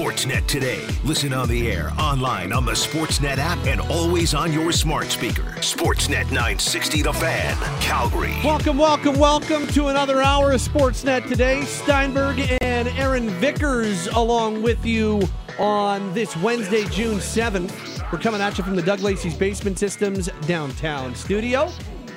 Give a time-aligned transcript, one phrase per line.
[0.00, 0.82] Sportsnet today.
[1.04, 5.42] Listen on the air, online, on the Sportsnet app, and always on your smart speaker.
[5.58, 8.34] Sportsnet 960 The Fan, Calgary.
[8.42, 11.60] Welcome, welcome, welcome to another hour of Sportsnet today.
[11.66, 15.20] Steinberg and Aaron Vickers along with you
[15.58, 18.10] on this Wednesday, June 7th.
[18.10, 21.70] We're coming at you from the Doug Lacey's Basement Systems downtown studio.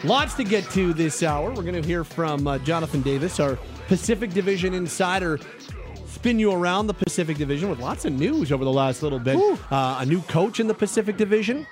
[0.05, 1.49] Lots to get to this hour.
[1.49, 5.39] We're going to hear from uh, Jonathan Davis, our Pacific Division insider,
[6.23, 9.35] spin you around the Pacific Division with lots of news over the last little bit.
[9.69, 11.67] Uh, a new coach in the Pacific Division,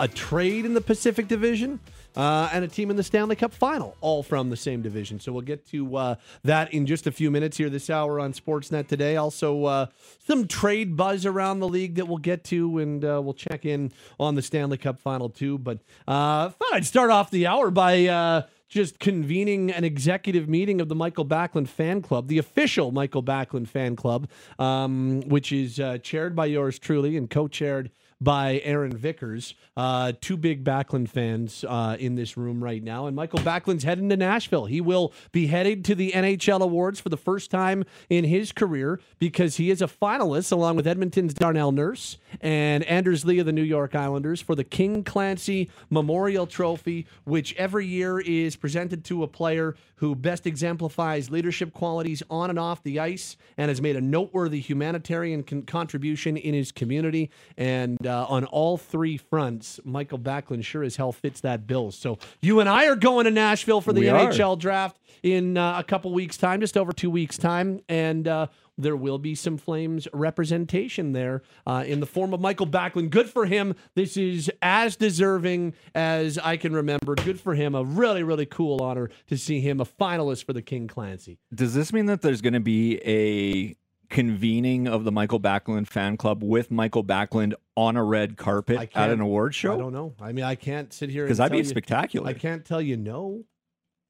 [0.00, 1.80] a trade in the Pacific Division,
[2.16, 5.20] uh, and a team in the Stanley Cup final, all from the same division.
[5.20, 8.32] So we'll get to uh, that in just a few minutes here this hour on
[8.32, 9.16] Sportsnet today.
[9.16, 9.86] Also, uh,
[10.26, 13.92] some trade buzz around the league that we'll get to, and uh, we'll check in
[14.18, 15.58] on the Stanley Cup final too.
[15.58, 18.42] But uh, thought I'd start off the hour by uh,
[18.74, 23.68] just convening an executive meeting of the Mikael Backlund fan club, the official Mikael Backlund
[23.68, 24.28] fan club,
[24.58, 29.54] um, which is uh, chaired by yours truly and co chaired by Aaron Vickers.
[29.76, 33.06] Uh, two big Backlund fans uh, in this room right now.
[33.06, 34.66] And Mikael Backlund's heading to Nashville.
[34.66, 39.00] He will be headed to the NHL Awards for the first time in his career
[39.18, 43.52] because he is a finalist along with Edmonton's Darnell Nurse and Anders Lee of the
[43.52, 49.22] New York Islanders for the King Clancy Memorial Trophy, which every year is presented to
[49.22, 53.96] a player who best exemplifies leadership qualities on and off the ice and has made
[53.96, 57.30] a noteworthy humanitarian con- contribution in his community.
[57.56, 61.90] And uh, on all three fronts, Mikael Backlund sure as hell fits that bill.
[61.90, 64.30] So you and I are going to Nashville for the We are.
[64.30, 67.80] NHL draft in uh, a couple weeks' time, just over two weeks' time.
[67.88, 72.66] And uh, there will be some Flames representation there uh, in the form of Mikael
[72.66, 73.10] Backlund.
[73.10, 73.74] Good for him.
[73.94, 77.14] This is as deserving as I can remember.
[77.14, 77.74] Good for him.
[77.74, 81.38] A really, really cool honor to see him a finalist for the King Clancy.
[81.54, 83.76] Does this mean that there's going to be a
[84.08, 89.10] convening of the Mikael Backlund fan club with Mikael Backlund on a red carpet at
[89.10, 89.74] an award show?
[89.74, 90.14] I don't know.
[90.20, 92.28] I mean, I can't sit here Because that'd be you- spectacular.
[92.28, 93.44] I Can can't tell you no.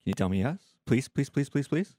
[0.04, 0.58] Can you tell me yes?
[0.86, 1.96] Please, please, please, please, please.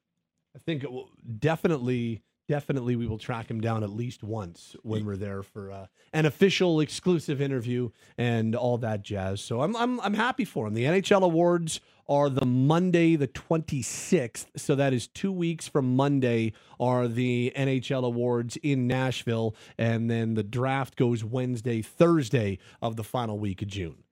[0.56, 5.06] I think it will definitely, definitely, we will track him down at least once when
[5.06, 9.42] we're there for uh, an official, exclusive interview and all that jazz.
[9.42, 10.74] So I'm, I'm, I'm happy for him.
[10.74, 14.46] The NHL awards are the Monday, the 26th.
[14.56, 16.54] So that is two weeks from Monday.
[16.80, 23.04] Are the NHL awards in Nashville, and then the draft goes Wednesday, Thursday of the
[23.04, 24.04] final week of June.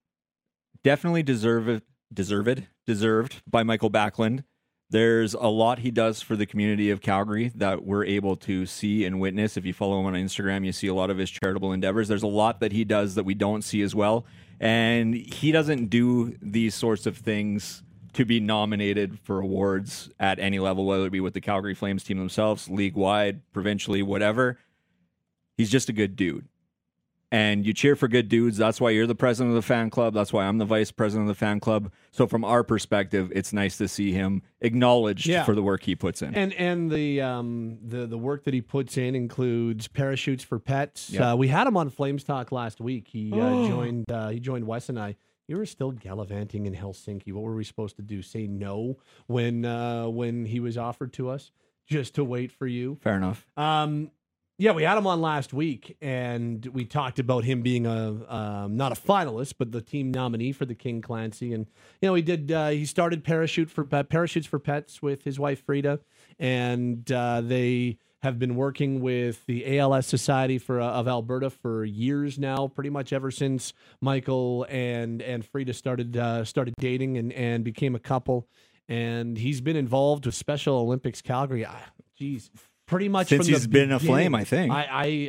[0.83, 1.83] Definitely deserved,
[2.13, 4.44] deserved, deserved by Mikael Backlund.
[4.93, 9.05] There's a lot he does for the community of Calgary that we're able to see
[9.05, 9.57] and witness.
[9.57, 12.07] If you follow him on Instagram, you see a lot of his charitable endeavors.
[12.07, 14.23] There's a lot that he does that we don't see as well.
[14.59, 17.81] And he doesn't do these sorts of things
[18.13, 22.03] to be nominated for awards at any level, whether it be with the Calgary Flames
[22.03, 24.59] team themselves, league wide, provincially, whatever.
[25.57, 26.47] He's just a good dude
[27.33, 28.57] and you cheer for good dudes.
[28.57, 30.13] That's why you're the president of the fan club.
[30.13, 31.91] That's why I'm the vice president of the fan club.
[32.11, 35.44] So from our perspective, it's nice to see him acknowledged Yeah.
[35.44, 36.35] for the work he puts in.
[36.35, 41.09] And and the um the the work that he puts in includes parachutes for pets.
[41.09, 41.31] Yeah.
[41.31, 43.07] Uh, we had him on Flames Talk last week.
[43.07, 45.15] He uh, joined uh, he joined Wes and I.
[45.47, 47.33] You were still gallivanting in Helsinki.
[47.33, 48.21] What were we supposed to do?
[48.21, 51.51] Say no when uh, when he was offered to us,
[51.85, 52.97] just to wait for you.
[53.01, 53.45] Fair enough.
[53.57, 54.11] Um,
[54.57, 58.77] yeah, we had him on last week, and we talked about him being a um,
[58.77, 61.53] not a finalist, but the team nominee for the King Clancy.
[61.53, 61.65] And
[62.01, 62.51] you know, he did.
[62.51, 65.99] Uh, he started parachute for uh, parachutes for pets with his wife Frida,
[66.37, 71.83] and uh, they have been working with the ALS Society for uh, of Alberta for
[71.83, 77.33] years now, pretty much ever since Mikael and and Frida started uh, started dating and
[77.33, 78.47] and became a couple.
[78.87, 81.65] And he's been involved with Special Olympics Calgary.
[81.65, 81.89] Ah,
[82.93, 84.71] pretty much Since from the he's been a flame, I think.
[84.71, 84.87] I,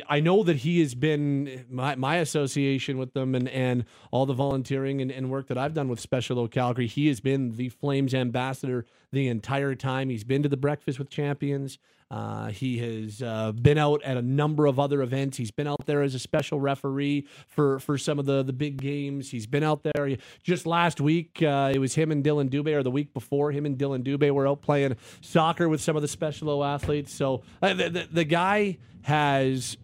[0.09, 4.25] I I know that he has been my, my association with them and, and all
[4.25, 6.87] the volunteering and, and work that I've done with Special O Calgary.
[6.87, 10.09] He has been the Flames ambassador the entire time.
[10.09, 11.79] He's been to the Breakfast with Champions.
[12.11, 15.37] Uh, he has uh, been out at a number of other events.
[15.37, 18.77] He's been out there as a special referee for, for some of the, the big
[18.77, 19.31] games.
[19.31, 21.41] He's been out there He- just last week.
[21.41, 24.29] Uh, it was him and Dillon Dubé, or the week before, him and Dillon Dubé
[24.31, 27.11] were out playing soccer with some of the Special O athletes.
[27.11, 29.75] So uh, the, the, the guy has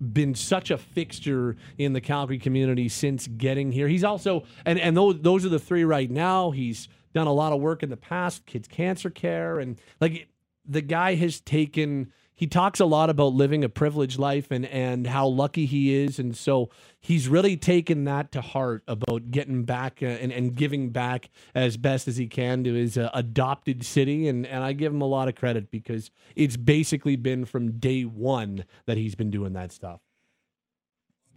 [0.00, 3.88] been such a fixture in the Calgary community since getting here.
[3.88, 6.50] He's also and and those those are the three right now.
[6.50, 10.28] He's done a lot of work in the past, kids cancer care and like
[10.68, 15.06] the guy has taken he talks a lot about living a privileged life and and
[15.06, 16.68] how lucky he is, and so
[17.00, 21.78] he's really taken that to heart about getting back uh, and, and giving back as
[21.78, 25.06] best as he can to his uh, adopted city, and and I give him a
[25.06, 29.72] lot of credit because it's basically been from day one that he's been doing that
[29.72, 30.05] stuff.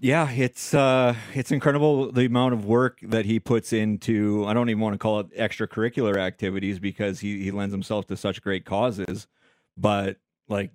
[0.02, 4.46] Yeah, it's uh, it's incredible the amount of work that he puts into.
[4.48, 8.16] I don't even want to call it extracurricular activities because he he lends himself to
[8.16, 9.28] such great causes,
[9.76, 10.18] but
[10.48, 10.72] like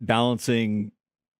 [0.00, 0.92] balancing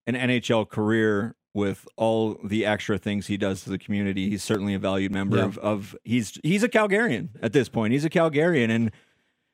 [0.06, 4.28] an NHL career with all the extra things he does to the community.
[4.28, 5.44] He's certainly a valued member yeah.
[5.44, 7.94] of, of he's he's a Calgarian at this point.
[7.94, 8.90] He's a Calgarian and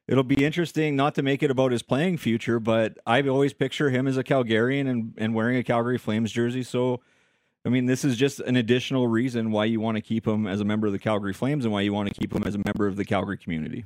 [0.08, 3.90] it'll be interesting not to make it about his playing future, but I always picture
[3.90, 6.64] him as a Calgarian and, and wearing a Calgary Flames jersey.
[6.64, 7.00] So
[7.64, 10.60] I mean, this is just an additional reason why you want to keep him as
[10.60, 12.60] a member of the Calgary Flames and why you want to keep him as a
[12.64, 13.84] member of the Calgary community.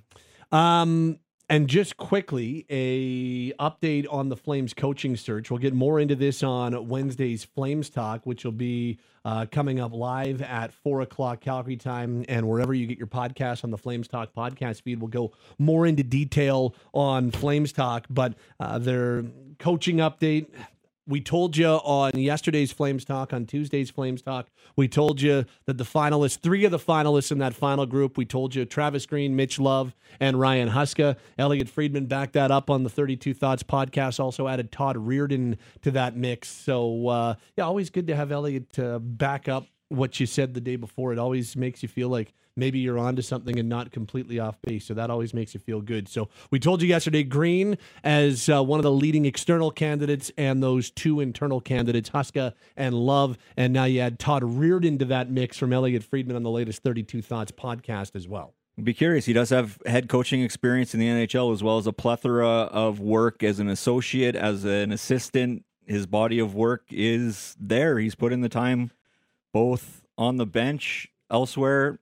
[0.50, 1.18] Um,
[1.48, 5.50] and just quickly, a update on the Flames coaching search.
[5.50, 9.92] We'll get more into this on Wednesday's Flames Talk, which will be uh, coming up
[9.92, 14.08] live at four o'clock Calgary time, and wherever you get your podcast on the Flames
[14.08, 15.00] Talk podcast feed.
[15.00, 19.24] We'll go more into detail on Flames Talk, but uh, their
[19.60, 20.48] coaching update
[21.06, 25.78] we told you on yesterday's Flames Talk, on Tuesday's Flames Talk, we told you that
[25.78, 29.36] the finalists, three of the finalists in that final group, we told you Travis Green,
[29.36, 31.16] Mitch Love, and Ryan Huska.
[31.38, 35.90] Elliotte Friedman backed that up on the 32 Thoughts podcast, also added Todd Reirden to
[35.92, 36.48] that mix.
[36.48, 40.60] So, uh, yeah, always good to have Elliotte uh, back up what you said the
[40.60, 41.12] day before.
[41.12, 44.86] It always makes you feel like maybe you're onto something and not completely off base.
[44.86, 46.08] So that always makes you feel good.
[46.08, 50.62] So we told you yesterday Green as uh, one of the leading external candidates and
[50.62, 53.38] those two internal candidates, Huska and Love.
[53.56, 56.82] And now you add Todd Reirden to that mix from Elliotte Friedman on the latest
[56.82, 58.54] 32 Thoughts podcast as well.
[58.82, 59.24] Be curious.
[59.24, 63.00] He does have head coaching experience in the NHL as well as a plethora of
[63.00, 65.64] work as an associate, as an assistant.
[65.86, 67.98] His body of work is there.
[67.98, 68.90] He's put in the time
[69.56, 71.98] both on the bench elsewhere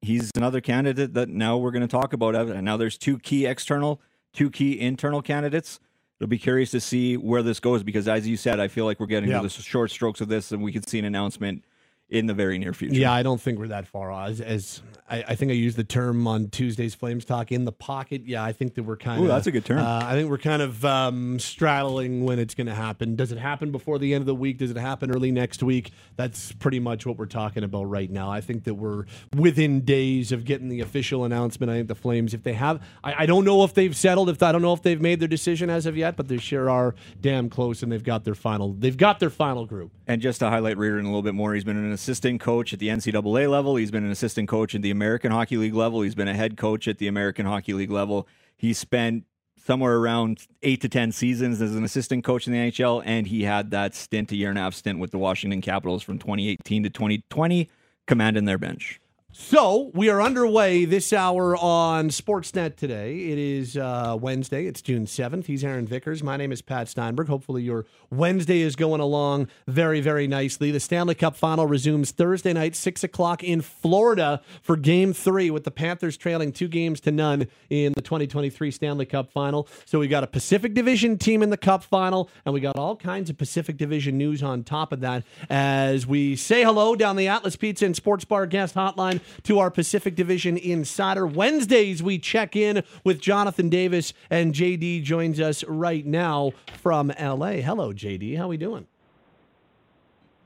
[0.00, 2.34] he's another candidate that now we're going to talk about.
[2.34, 4.00] And now there's two key external,
[4.32, 5.80] two key internal candidates.
[6.18, 8.98] It'll be curious to see where this goes because, as you said, I feel like
[8.98, 9.40] we're getting yeah.
[9.40, 11.64] to the short strokes of this, and we could see an announcement
[12.10, 12.94] in the very near future.
[12.94, 15.84] Yeah, I don't think we're that far As, as I, I, think I used the
[15.84, 18.22] term on Tuesday's Flames Talk in the pocket.
[18.24, 19.28] Yeah, I think that we're kind of.
[19.28, 19.78] that's a good term.
[19.78, 23.14] Uh, I think we're kind of um, straddling when it's going to happen.
[23.14, 24.58] Does it happen before the end of the week?
[24.58, 25.92] Does it happen early next week?
[26.16, 28.30] That's pretty much what we're talking about right now.
[28.30, 29.04] I think that we're
[29.36, 31.70] within days of getting the official announcement.
[31.70, 34.30] I think the Flames, if they have, I, I don't know if they've settled.
[34.30, 36.70] If I don't know if they've made their decision as of yet, but they sure
[36.70, 38.72] are damn close, and they've got their final.
[38.72, 39.92] They've got their final group.
[40.06, 42.78] And just to highlight Reirden a little bit more, he's been an assistant coach at
[42.78, 43.74] the NCAA level.
[43.74, 46.02] He's been an assistant coach at the American Hockey League level.
[46.02, 48.28] He's been a head coach at the American Hockey League level.
[48.56, 49.24] He spent
[49.56, 53.42] somewhere around eight to 10 seasons as an assistant coach in the NHL, and he
[53.42, 56.84] had that stint, a year and a half stint with the Washington Capitals from 2018
[56.84, 57.68] to 2020,
[58.06, 59.00] commanding their bench.
[59.30, 63.14] So we are underway this hour on Sportsnet today.
[63.28, 64.64] It is uh, Wednesday.
[64.66, 65.44] It's June 7th.
[65.44, 66.22] He's Aaron Vickers.
[66.22, 67.28] My name is Pat Steinberg.
[67.28, 70.70] Hopefully your Wednesday is going along very, very nicely.
[70.70, 75.64] The Stanley Cup final resumes Thursday night, 6 o'clock in Florida for game three with
[75.64, 79.68] the Panthers trailing two games to none in the 2023 Stanley Cup final.
[79.84, 82.96] So we got a Pacific Division team in the Cup final, and we got all
[82.96, 87.28] kinds of Pacific Division news on top of that as we say hello down the
[87.28, 91.26] Atlas Pizza and Sports Bar guest hotline to our Pacific Division Insider.
[91.26, 97.52] Wednesdays, we check in with Jonathan Davis, and JD joins us right now from LA.
[97.52, 98.36] Hello, JD.
[98.36, 98.86] How we doing?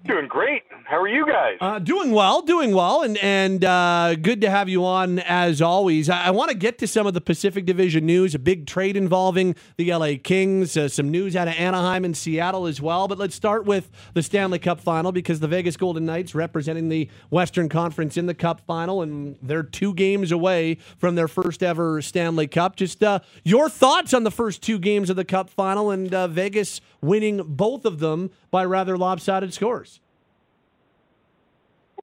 [0.05, 0.63] Doing great.
[0.85, 1.59] How are you guys?
[1.61, 6.11] Uh, doing well, doing well, and and uh, good to have you on as always.
[6.11, 8.35] I, I want to get to some of the Pacific Division news.
[8.35, 10.77] A big trade involving the LA Kings.
[10.77, 13.07] Uh, some news out of Anaheim and Seattle as well.
[13.07, 17.09] But let's start with the Stanley Cup Final because the Vegas Golden Knights representing the
[17.31, 22.03] Western Conference in the Cup Final, and they're two games away from their first ever
[22.03, 22.75] Stanley Cup.
[22.75, 26.27] Just uh, your thoughts on the first two games of the Cup Final and uh,
[26.27, 29.92] Vegas winning both of them by rather lopsided scores.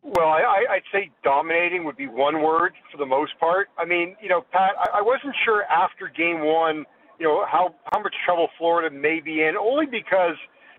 [0.03, 3.67] Well, I, I'd say dominating would be one word for the most part.
[3.77, 6.85] I mean, you know, Pat, I, I wasn't sure after game one,
[7.19, 10.35] you know, how how much trouble Florida may be in, only because,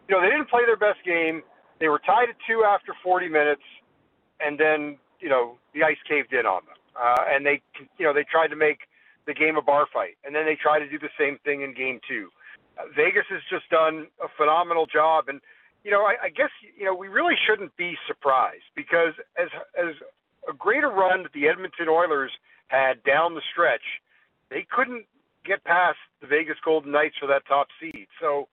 [0.09, 1.43] you know, they didn't play their best game.
[1.81, 3.62] They were tied at two after 40 minutes,
[4.41, 7.61] and then, you know, the ice caved in on them, uh, and they,
[7.99, 8.89] you know, they tried to make
[9.27, 11.75] the game a bar fight, and then they tried to do the same thing in
[11.75, 12.29] game two.
[12.79, 15.41] Uh, Vegas has just done a phenomenal job, and
[15.85, 19.95] you know, I, I guess you know we really shouldn't be surprised because as as
[20.49, 22.31] a greater run that the Edmonton Oilers
[22.69, 23.85] had down the stretch,
[24.51, 25.07] they couldn't
[25.45, 28.07] get past the Vegas Golden Knights for that top seed.
[28.21, 28.49] So,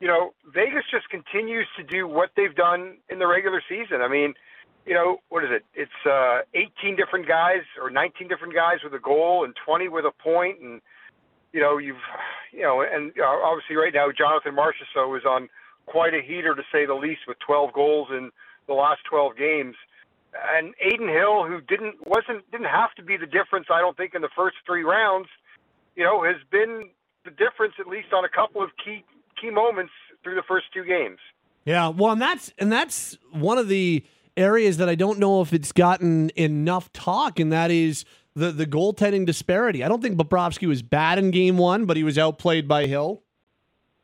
[0.00, 4.00] you know, Vegas just continues to do what they've done in the regular season.
[4.00, 4.34] I mean,
[4.86, 5.64] you know, what is it?
[5.74, 10.04] It's uh, 18 different guys or 19 different guys with a goal and 20 with
[10.04, 10.80] a point, and
[11.52, 12.00] you know, you've,
[12.52, 15.48] you know, and obviously right now Jonathan Marchessault is on
[15.86, 18.30] quite a heater to say the least with 12 goals in
[18.66, 19.74] the last 12 games.
[20.54, 24.14] And Adin Hill, who didn't wasn't didn't have to be the difference, I don't think,
[24.14, 25.26] in the first three rounds,
[25.96, 26.90] you know, has been
[27.24, 29.04] the difference at least on a couple of key
[29.40, 31.18] key moments through the first two games.
[31.64, 34.04] Yeah, well, and that's and that's one of the
[34.36, 38.66] areas that I don't know if it's gotten enough talk, and that is the the
[38.66, 39.84] goaltending disparity.
[39.84, 43.22] I don't think Bobrovsky was bad in game one, but he was outplayed by Hill.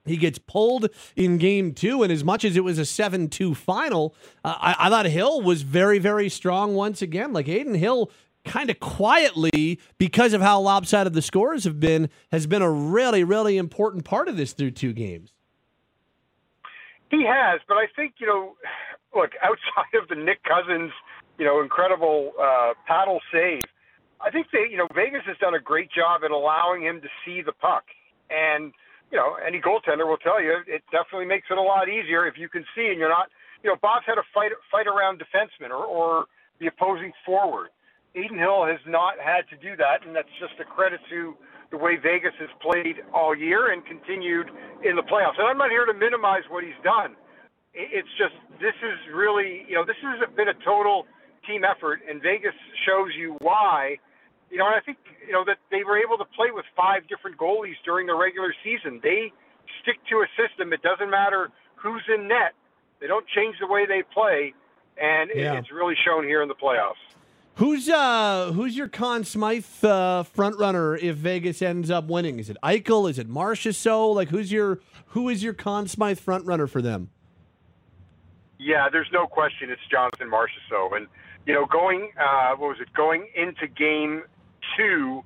[0.07, 3.55] He gets pulled in game two, and as much as it was a 7 2
[3.55, 7.33] final, uh, I, I, thought Hill was very, very strong once again.
[7.33, 8.11] Like Adin Hill,
[8.45, 13.25] kind of quietly, because of how lopsided the scores have been, has been a really,
[13.25, 15.33] really important part of this through two games.
[17.11, 18.57] He has, but I think, you know,
[19.15, 20.93] look, outside of the Nick Cousins,
[21.39, 23.63] you know, incredible uh, paddle save,
[24.21, 27.09] I think they, you know, Vegas has done a great job in allowing him to
[27.25, 27.85] see the puck.
[28.31, 28.73] And,
[29.11, 32.35] you know, any goaltender will tell you it definitely makes it a lot easier if
[32.37, 33.29] you can see and you're not,
[33.63, 36.27] you know, Bob's had to fight fight around defensemen or, or
[36.61, 37.71] the opposing forward.
[38.17, 41.37] Adin Hill has not had to do that, and that's just a credit to
[41.71, 44.49] the way Vegas has played all year and continued
[44.83, 45.37] in the playoffs.
[45.39, 47.15] And I'm not here to minimize what he's done.
[47.75, 51.05] It's just this is really, you know, this has been a total
[51.47, 52.57] team effort, and Vegas
[52.89, 53.99] shows you why
[54.51, 57.09] you know, and I think you know that they were able to play with five
[57.09, 59.01] different goalies during the regular season.
[59.03, 59.33] They
[59.83, 60.73] stick to a system.
[60.73, 62.55] It doesn't matter who's in net.
[63.01, 64.55] They don't change the way they play,
[65.01, 65.55] and yeah.
[65.55, 67.03] it's really shown here in the playoffs.
[67.57, 72.39] Who's uh who's your Conn Smythe uh, front runner if Vegas ends up winning?
[72.39, 73.09] Is it Eichel?
[73.09, 74.15] Is it Marchessault?
[74.15, 77.11] Like who's your who is your Conn Smythe front runner for them?
[78.59, 81.07] Yeah, there's no question it's Jonathan Marchessault, and
[81.47, 84.25] you know going uh, what was it going into game
[84.77, 85.23] two,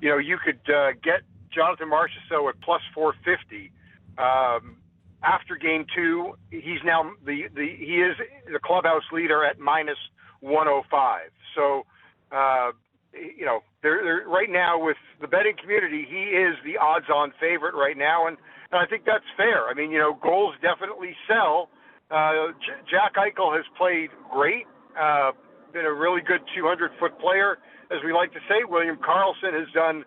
[0.00, 1.22] you know, you could uh, get
[1.54, 3.70] Jonathan Marchessault at plus 450.
[4.18, 4.76] Um,
[5.22, 8.16] after game two, he's now the, the he is
[8.52, 9.98] the clubhouse leader at minus
[10.40, 11.30] 105.
[11.54, 11.86] So,
[12.30, 12.72] uh,
[13.14, 17.74] you know, they're, they're right now with the betting community, he is the odds-on favorite
[17.74, 18.36] right now, and,
[18.70, 19.68] and I think that's fair.
[19.68, 21.70] I mean, you know, goals definitely sell.
[22.10, 24.66] Uh, J- Jack Eichel has played great,
[25.00, 25.32] uh,
[25.72, 27.58] been a really good 200-foot player
[27.90, 30.04] as we like to say, William Karlsson has done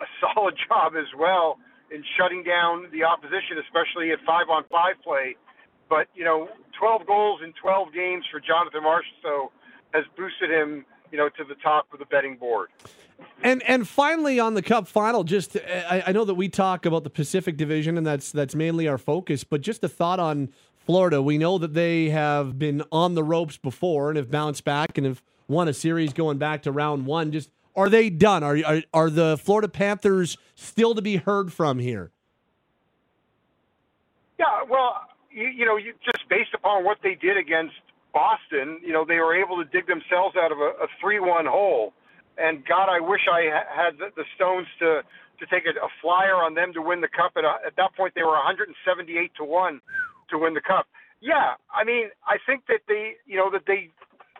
[0.00, 0.04] a
[0.34, 1.58] solid job as well
[1.90, 5.36] in shutting down the opposition, especially at five on five play.
[5.88, 9.50] But, you know, 12 goals in 12 games for Jonathan Marchessault
[9.92, 12.70] has boosted him, you know, to the top of the betting board.
[13.42, 17.04] And and finally on the Cup final, just I, I, know that we talk about
[17.04, 20.48] the Pacific Division and that's that's mainly our focus, but just a thought on
[20.84, 21.22] Florida.
[21.22, 25.06] We know that they have been on the ropes before and have bounced back and
[25.06, 27.32] have won a series going back to round one.
[27.32, 28.42] Just are they done?
[28.42, 32.12] Are are, are the Florida Panthers still to be heard from here?
[34.38, 37.74] Yeah, well, you, you know, you, just based upon what they did against
[38.12, 41.92] Boston, you know, they were able to dig themselves out of a, a three-one hole.
[42.36, 45.02] And God, I wish I had the, the Stones to
[45.40, 47.32] to take a, a flyer on them to win the cup.
[47.36, 49.80] At, a, uh, at that point, they were 178 to one
[50.30, 50.86] to win the cup.
[51.20, 53.90] Yeah, I mean, I think that they, you know, that they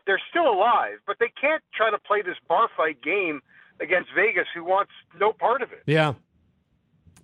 [0.06, 3.40] they're still alive, but they can't try to play this bar fight game
[3.80, 5.82] against Vegas, who wants no part of it.
[5.87, 6.14] Yeah,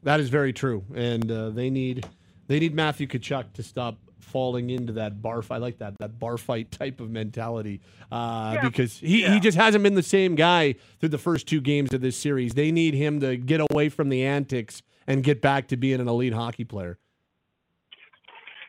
[0.02, 2.06] that is very true, and uh, they need
[2.46, 5.56] they need Matthew Tkachuk to stop falling into that bar fight.
[5.56, 8.68] I like that that bar fight type of mentality uh, yeah.
[8.68, 9.34] because he, yeah.
[9.34, 12.52] he just hasn't been the same guy through the first two games of this series.
[12.54, 16.08] They need him to get away from the antics and get back to being an
[16.08, 16.98] elite hockey player.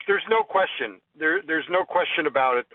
[0.07, 0.99] There's no question.
[1.17, 2.67] There, there's no question about it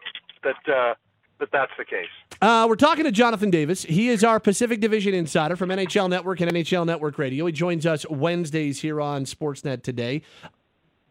[0.44, 0.94] that uh,
[1.38, 2.08] that that's the case.
[2.40, 3.82] Uh, we're talking to Jonathan Davis.
[3.82, 7.46] He is our Pacific Division insider from NHL Network and NHL Network Radio.
[7.46, 10.22] He joins us Wednesdays here on Sportsnet today.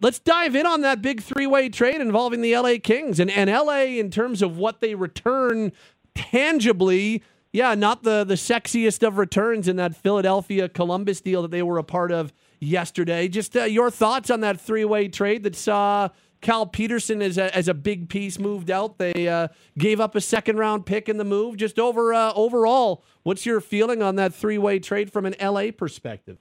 [0.02, 3.50] Let's dive in on that big three way trade involving the LA Kings and, and
[3.50, 5.72] LA in terms of what they return
[6.14, 7.24] tangibly.
[7.54, 11.78] Yeah, not the, the sexiest of returns in that Philadelphia Columbus deal that they were
[11.78, 13.30] a part of yesterday.
[13.30, 16.10] Just uh, your thoughts on that three way trade that saw
[16.42, 18.98] Cal Petersen as a, as a big piece moved out.
[18.98, 21.58] They uh, gave up a second round pick in the move.
[21.58, 25.72] Just over uh, overall, what's your feeling on that three way trade from an LA
[25.72, 26.38] perspective?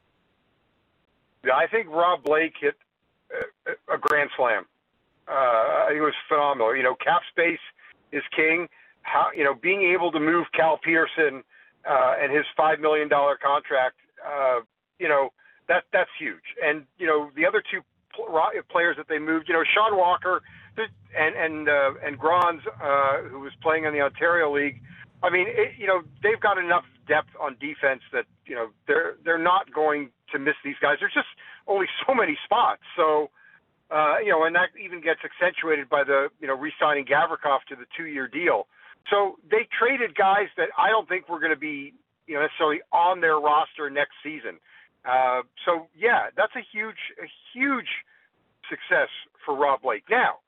[1.44, 2.74] Yeah, I think Rob Blake hit
[3.92, 4.66] a grand slam.
[5.26, 6.76] Uh, it was phenomenal.
[6.76, 7.60] You know, cap space
[8.12, 8.68] is king.
[9.02, 11.42] How you know being able to move Cal Petersen
[11.88, 13.96] uh, and his five million dollar contract.
[14.24, 14.60] Uh,
[14.98, 15.30] you know,
[15.68, 16.56] that that's huge.
[16.62, 17.80] And you know, the other two
[18.70, 20.42] players that they moved, you know, Sean Walker
[20.76, 24.80] and and uh, and Grans, uh, who was playing in the Ontario League.
[25.22, 29.16] I mean, it, you know, they've got enough depth on defense that you know they're
[29.24, 30.96] they're not going to miss these guys.
[31.00, 31.30] There's just
[31.66, 33.30] only so many spots, so.
[33.90, 37.76] Uh, you know, and that even gets accentuated by the, you know, re-signing Gavrikov to
[37.76, 38.66] the two-year deal.
[39.10, 41.92] So they traded guys that I don't think were going to be,
[42.26, 44.58] you know, necessarily on their roster next season.
[45.04, 47.88] Uh, so yeah, that's a huge, a huge
[48.68, 49.08] success
[49.44, 50.04] for Rob Blake.
[50.10, 50.38] Now,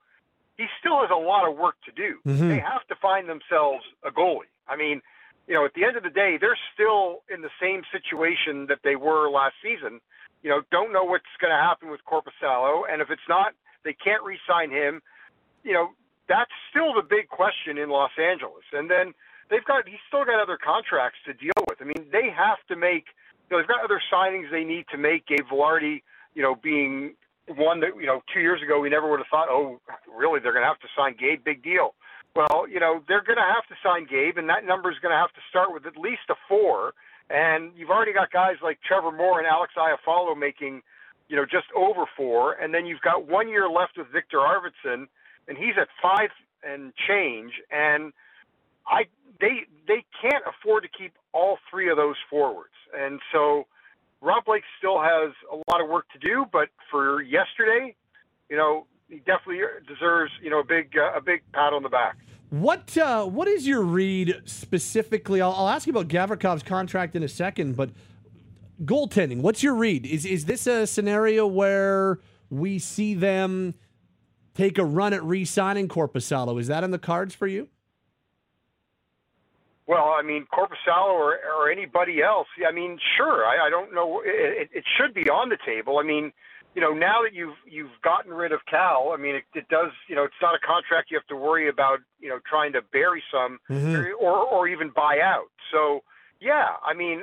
[0.57, 2.19] he still has a lot of work to do.
[2.27, 2.49] Mm-hmm.
[2.49, 4.49] They have to find themselves a goalie.
[4.67, 5.03] I mean,
[5.47, 8.81] you know, at the end of the day, they're still in the same situation that
[8.83, 10.01] they were last season.
[10.43, 13.53] You know, don't know what's going to happen with Korpisalo, and if it's not,
[13.85, 15.03] they can't re-sign him.
[15.63, 15.89] You know,
[16.29, 18.65] that's still the big question in Los Angeles.
[18.73, 19.15] And then
[19.51, 21.79] they've got he's still got other contracts to deal with.
[21.81, 23.07] I mean, they have to make.
[23.49, 25.27] You know, they've got other signings they need to make.
[25.27, 26.03] Gabe Vilardi,
[26.35, 27.15] you know, being
[27.55, 29.81] one that you know two years ago we never would have thought, oh,
[30.17, 31.95] really they're going to have to sign Gabe, big deal.
[32.35, 35.13] Well, you know they're going to have to sign Gabe, and that number is going
[35.13, 36.93] to have to start with at least a four.
[37.31, 40.83] And you've already got guys like Trevor Moore and Alex Iafallo making,
[41.29, 45.07] you know, just over four, and then you've got one year left with Viktor Arvidsson,
[45.49, 46.31] and he's at five
[46.63, 48.13] and change, and
[48.89, 49.05] I
[49.41, 53.67] they they can't afford to keep all three of those forwards, and so
[54.21, 57.95] Rob Blake still has a lot of work to do, but for yesterday,
[58.49, 61.89] you know, he definitely deserves, you know, a big uh, a big pat on the
[61.89, 62.17] back.
[62.51, 65.41] What uh, what is your read specifically?
[65.41, 67.91] I'll, I'll ask you about Gavrikov's contract in a second, but
[68.85, 69.41] goaltending.
[69.41, 70.07] What's your read?
[70.07, 73.75] Is is this a scenario where we see them
[74.55, 76.59] take a run at re-signing Korpisalo?
[76.61, 77.69] Is that in the cards for you?
[79.87, 82.49] Well, I mean, Korpisalo or, or anybody else.
[82.67, 83.45] I mean, sure.
[83.45, 84.21] I, I don't know.
[84.25, 85.99] It, it should be on the table.
[85.99, 86.33] I mean,
[86.75, 89.93] you know, now that you've you've gotten rid of Cal, I mean, it, it does.
[90.09, 92.01] You know, it's not a contract you have to worry about.
[92.21, 94.13] You know, trying to bury some mm-hmm.
[94.21, 95.51] or or even buy out.
[95.73, 96.03] So,
[96.41, 97.23] yeah, I mean,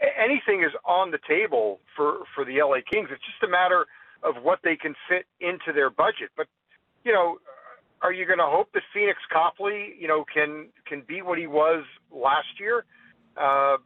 [0.00, 3.08] anything is on the table for for the LA Kings.
[3.12, 3.86] It's just a matter
[4.22, 6.30] of what they can fit into their budget.
[6.36, 6.46] But,
[7.04, 7.38] you know,
[8.02, 11.46] are you going to hope that Pheonix Copley, you know, can can be what he
[11.46, 12.84] was last year?
[13.36, 13.76] Uh,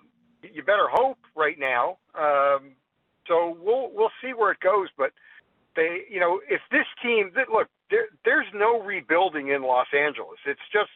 [0.42, 1.98] you better hope right now.
[2.14, 2.72] Um,
[3.26, 4.88] so we'll we'll see where it goes.
[4.96, 5.12] But
[5.74, 10.38] they, you know, if this team, look, there, there's no rebuilding in Los Angeles.
[10.46, 10.90] It's just,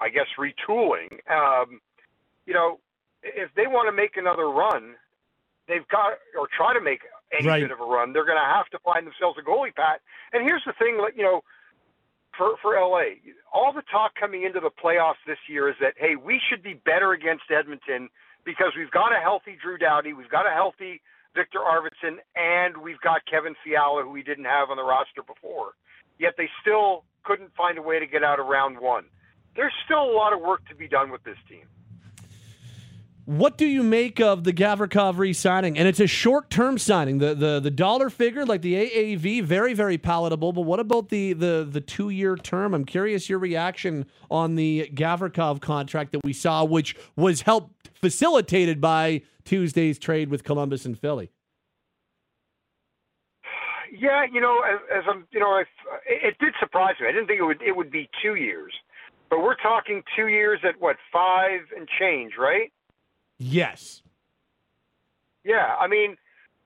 [0.00, 1.20] I guess, retooling.
[1.30, 1.80] Um,
[2.46, 2.78] you know,
[3.22, 4.96] if they want to make another run,
[5.66, 7.00] they've got or try to make
[7.32, 7.62] any right.
[7.62, 8.12] bit of a run.
[8.12, 10.02] They're going to have to find themselves a goalie, Pat.
[10.34, 11.40] And here's the thing, like you know
[12.36, 13.20] for for LA.
[13.52, 16.74] All the talk coming into the playoffs this year is that hey, we should be
[16.74, 18.08] better against Edmonton
[18.44, 21.00] because we've got a healthy Drew Doughty, we've got a healthy
[21.34, 25.72] Viktor Arvidsson, and we've got Kevin Fiala, who we didn't have on the roster before.
[26.18, 29.04] Yet they still couldn't find a way to get out of round one.
[29.56, 31.66] There's still a lot of work to be done with this team.
[33.26, 35.78] What do you make of the Gavrikov re-signing?
[35.78, 37.18] And it's a short-term signing.
[37.18, 40.52] The the the dollar figure, like the AAV, very very palatable.
[40.52, 42.74] But what about the the the two-year term?
[42.74, 48.80] I'm curious your reaction on the Gavrikov contract that we saw, which was helped facilitated
[48.82, 51.30] by Tuesday's trade with Columbus and Philly.
[53.96, 55.66] Yeah, you know, as, as I'm, you know, it,
[56.06, 57.06] it did surprise me.
[57.06, 58.74] I didn't think it would it would be two years,
[59.30, 62.70] but we're talking two years at what five and change, right?
[63.38, 64.02] Yes.
[65.44, 66.16] Yeah, I mean,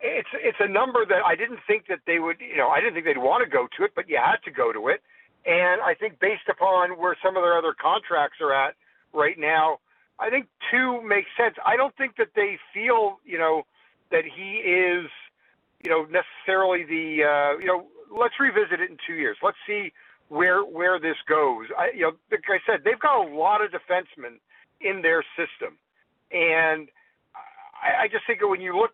[0.01, 2.37] it's it's a number that I didn't think that they would.
[2.41, 4.51] You know, I didn't think they'd want to go to it, but you had to
[4.51, 5.03] go to it.
[5.47, 8.75] And I think based upon where some of their other contracts are at
[9.13, 9.79] right now,
[10.19, 11.57] I think two makes sense.
[11.65, 13.63] I don't think that they feel, you know,
[14.11, 15.07] that he is,
[15.83, 19.37] you know, necessarily the, uh, you know, let's revisit it in two years.
[19.43, 19.93] Let's see
[20.29, 21.67] where where this goes.
[21.77, 24.39] I, you know, like I said, they've got a lot of defensemen
[24.81, 25.79] in their system.
[26.33, 26.89] And
[27.81, 28.93] I, I just think when you look,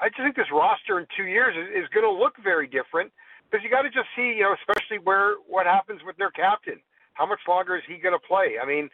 [0.00, 3.12] I just think this roster in two years is, is going to look very different
[3.50, 6.80] because you got to just see, you know, especially where what happens with their captain.
[7.14, 8.58] How much longer is he going to play?
[8.60, 8.90] I mean,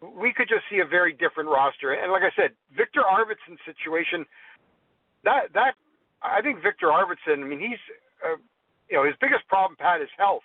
[0.00, 1.92] we could just see a very different roster.
[1.92, 4.26] And like I said, Viktor Arvidsson's situation,
[5.24, 5.74] that that
[6.22, 7.42] I think Viktor Arvidsson.
[7.42, 7.78] I mean, he's
[8.24, 8.36] uh,
[8.90, 10.42] you know his biggest problem, Pat, is health.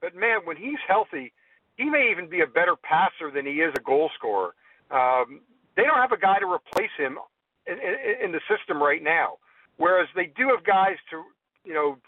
[0.00, 1.32] But man, when he's healthy,
[1.76, 4.54] he may even be a better passer than he is a goal scorer.
[4.90, 5.40] Um,
[5.76, 7.18] they don't have a guy to replace him
[7.66, 9.38] in, in, in the system right now.
[9.76, 11.22] Whereas they do have guys to,
[11.64, 11.98] you know,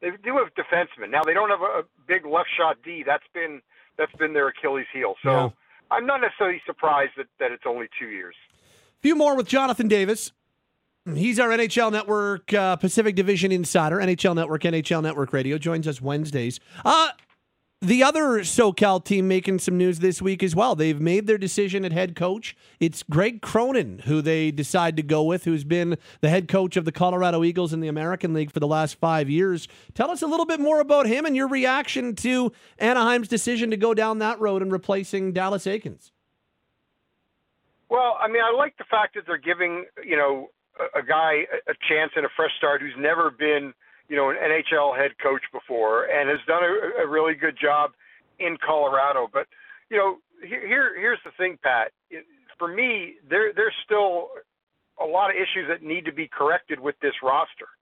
[0.00, 1.10] they do have defensemen.
[1.10, 3.02] Now they don't have a, a big left shot D.
[3.06, 3.60] That's been
[3.98, 5.14] that's been their Achilles heel.
[5.22, 5.48] So yeah.
[5.90, 8.34] I'm not necessarily surprised that, that it's only two years.
[8.54, 10.32] A few more with Jonathan Davis.
[11.04, 15.58] He's our NHL Network uh, Pacific Division insider, NHL Network, NHL Network Radio.
[15.58, 16.60] Joins us Wednesdays.
[16.84, 17.08] Uh,
[17.82, 20.76] the other SoCal team making some news this week as well.
[20.76, 22.56] They've made their decision at head coach.
[22.78, 26.84] It's Greg Cronin who they decide to go with, who's been the head coach of
[26.84, 29.66] the Colorado Eagles in the American League for the last five years.
[29.94, 33.76] Tell us a little bit more about him and your reaction to Anaheim's decision to
[33.76, 36.12] go down that road and replacing Dallas Eakins.
[37.88, 40.50] Well, I mean, I like the fact that they're giving you know
[40.94, 43.74] a guy a chance and a fresh start who's never been
[44.12, 47.92] you know, an NHL head coach before and has done a, a really good job
[48.38, 49.26] in Colorado.
[49.32, 49.46] But
[49.88, 51.92] you know, here here's the thing, Pat.
[52.58, 54.28] For me, there there's still
[55.00, 57.72] a lot of issues that need to be corrected with this roster,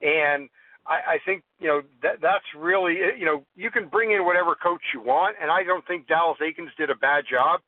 [0.00, 0.48] and
[0.86, 4.54] I, I think you know that that's really you know you can bring in whatever
[4.54, 7.60] coach you want, and I don't think Dallas Eakins did a bad job,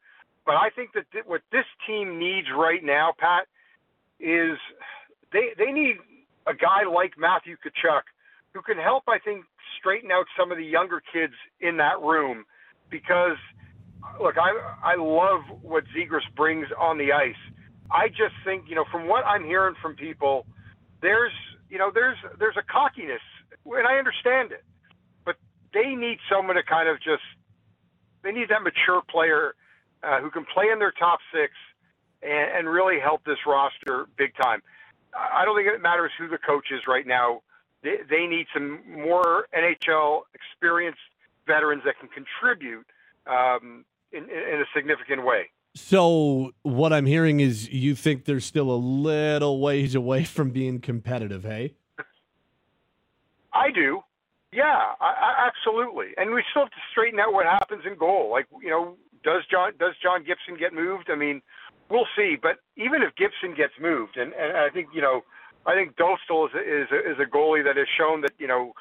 [0.46, 3.44] but I think that th- what this team needs right now, Pat,
[4.18, 4.56] is
[5.34, 5.96] they they need
[6.46, 8.02] a guy like Matthew Tkachuk
[8.54, 9.44] who can help, I think,
[9.78, 12.44] straighten out some of the younger kids in that room
[12.90, 13.36] because
[14.20, 17.34] look, I I love what Zegras brings on the ice.
[17.90, 20.46] I just think, you know, from what I'm hearing from people,
[21.02, 21.32] there's
[21.68, 23.20] you know, there's there's a cockiness
[23.64, 24.64] and I understand it.
[25.24, 25.36] But
[25.74, 27.22] they need someone to kind of just
[28.22, 29.54] they need that mature player
[30.02, 31.52] uh, who can play in their top six
[32.22, 34.62] and, and really help this roster big time.
[35.14, 37.42] I don't think it matters who the coach is right now.
[37.82, 41.00] They, they need some more NHL experienced
[41.46, 42.86] veterans that can contribute
[43.26, 45.50] um, in, in a significant way.
[45.74, 50.80] So what I'm hearing is you think they're still a little ways away from being
[50.80, 51.74] competitive, hey?
[53.52, 54.00] I do.
[54.52, 56.08] Yeah, I, I, absolutely.
[56.16, 58.30] And we still have to straighten out what happens in goal.
[58.30, 61.10] Like, you know, does John does John Gibson get moved?
[61.10, 61.42] I mean,
[61.90, 62.36] we'll see.
[62.40, 65.22] But even if Gibson gets moved, and, and I think you know,
[65.66, 68.72] I think Dostal is is a, is a goalie that has shown that you know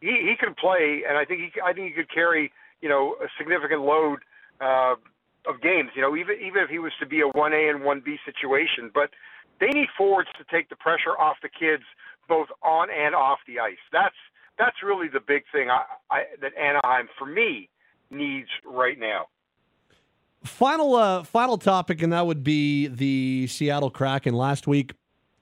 [0.00, 3.16] he he can play, and I think he I think he could carry you know
[3.22, 4.20] a significant load
[4.60, 4.94] uh,
[5.46, 5.90] of games.
[5.94, 8.16] You know, even even if he was to be a one A and one B
[8.24, 9.10] situation, but
[9.60, 11.84] they need forwards to take the pressure off the kids
[12.28, 13.82] both on and off the ice.
[13.92, 14.16] That's
[14.58, 17.68] that's really the big thing I, I, that Anaheim for me
[18.10, 19.26] needs right now.
[20.44, 24.34] Final uh, final topic, and that would be the Seattle Kraken.
[24.34, 24.94] Last week,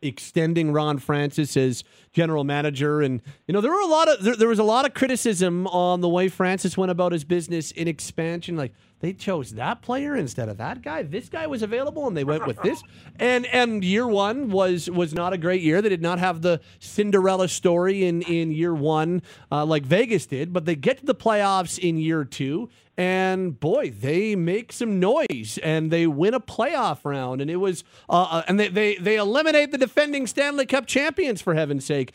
[0.02, 4.36] extending Ron Francis as general manager, and you know there were a lot of there,
[4.36, 7.88] there was a lot of criticism on the way Francis went about his business in
[7.88, 8.56] expansion.
[8.56, 11.02] Like they chose that player instead of that guy.
[11.02, 12.82] This guy was available, and they went with this.
[13.18, 15.80] And and year one was was not a great year.
[15.80, 20.52] They did not have the Cinderella story in in year one uh, like Vegas did,
[20.52, 22.68] but they get to the playoffs in year two.
[22.96, 27.40] And boy, they make some noise and they win a playoff round.
[27.40, 31.40] And it was, uh, uh and they, they they eliminate the defending Stanley Cup champions
[31.40, 32.12] for heaven's sake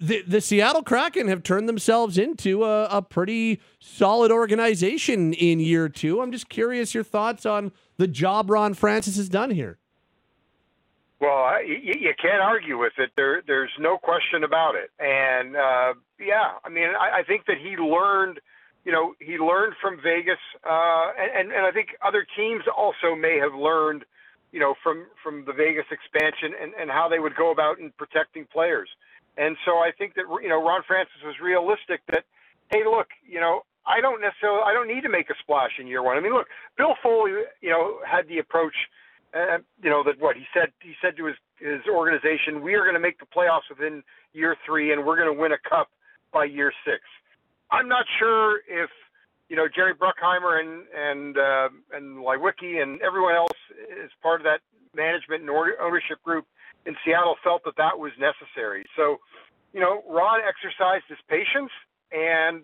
[0.00, 5.88] the, the Seattle Kraken have turned themselves into a, a, pretty solid organization in year
[5.88, 6.20] two.
[6.20, 9.78] I'm just curious your thoughts on the job Ron Francis has done here.
[11.20, 13.10] Well, you, you can't argue with it.
[13.16, 14.90] There, there's no question about it.
[15.00, 18.38] And uh, yeah, I mean, I, I think that he learned,
[18.84, 23.36] you know, he learned from Vegas, uh, and, and I think other teams also may
[23.38, 24.04] have learned,
[24.52, 27.90] you know, from from the Vegas expansion and, and how they would go about in
[27.98, 28.88] protecting players.
[29.38, 32.24] And so I think that you know Ron Francis was realistic that
[32.70, 35.86] hey, look, you know, I don't necessarily I don't need to make a splash in
[35.86, 36.16] year one.
[36.16, 38.74] I mean, look, Bill Foley, you know, had the approach,
[39.32, 42.82] uh, you know, that what he said he said to his his organization, we are
[42.82, 45.88] going to make the playoffs within year three, and we're going to win a cup
[46.32, 47.00] by year six.
[47.70, 48.90] I'm not sure if
[49.48, 53.58] you know Jerry Bruckheimer and and uh, and Leiweke and everyone else
[54.04, 54.60] is part of that
[54.94, 56.46] management and ownership group
[56.88, 58.82] in Seattle felt that that was necessary.
[58.96, 59.04] So,
[59.74, 61.72] you know, Ron exercised his patience,
[62.10, 62.54] and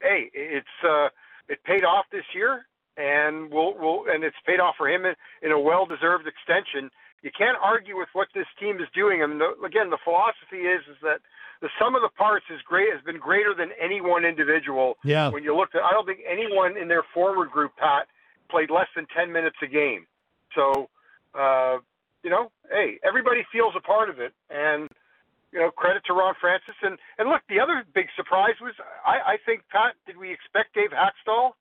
[0.00, 1.08] hey, it's uh,
[1.52, 2.52] it paid off this year,
[2.96, 6.84] and we'll, we'll and it's paid off for him in, in a well-deserved extension.
[7.20, 9.22] You can't argue with what this team is doing.
[9.22, 11.20] I mean, the, again, the philosophy is is that
[11.60, 14.96] the sum of the parts is great has been greater than any one individual.
[15.04, 15.28] Yeah.
[15.34, 18.08] When you look at, I don't think anyone in their forward group, Pat,
[18.50, 20.06] played less than ten minutes a game.
[20.56, 20.88] So,
[21.34, 21.76] uh,
[22.24, 24.88] you know, hey, everybody feels a part of it, and
[25.52, 26.74] you know, credit to Ron Francis.
[26.82, 28.74] And and look, the other big surprise was
[29.06, 31.52] I, I think Pat, did we expect Dave Hakstol,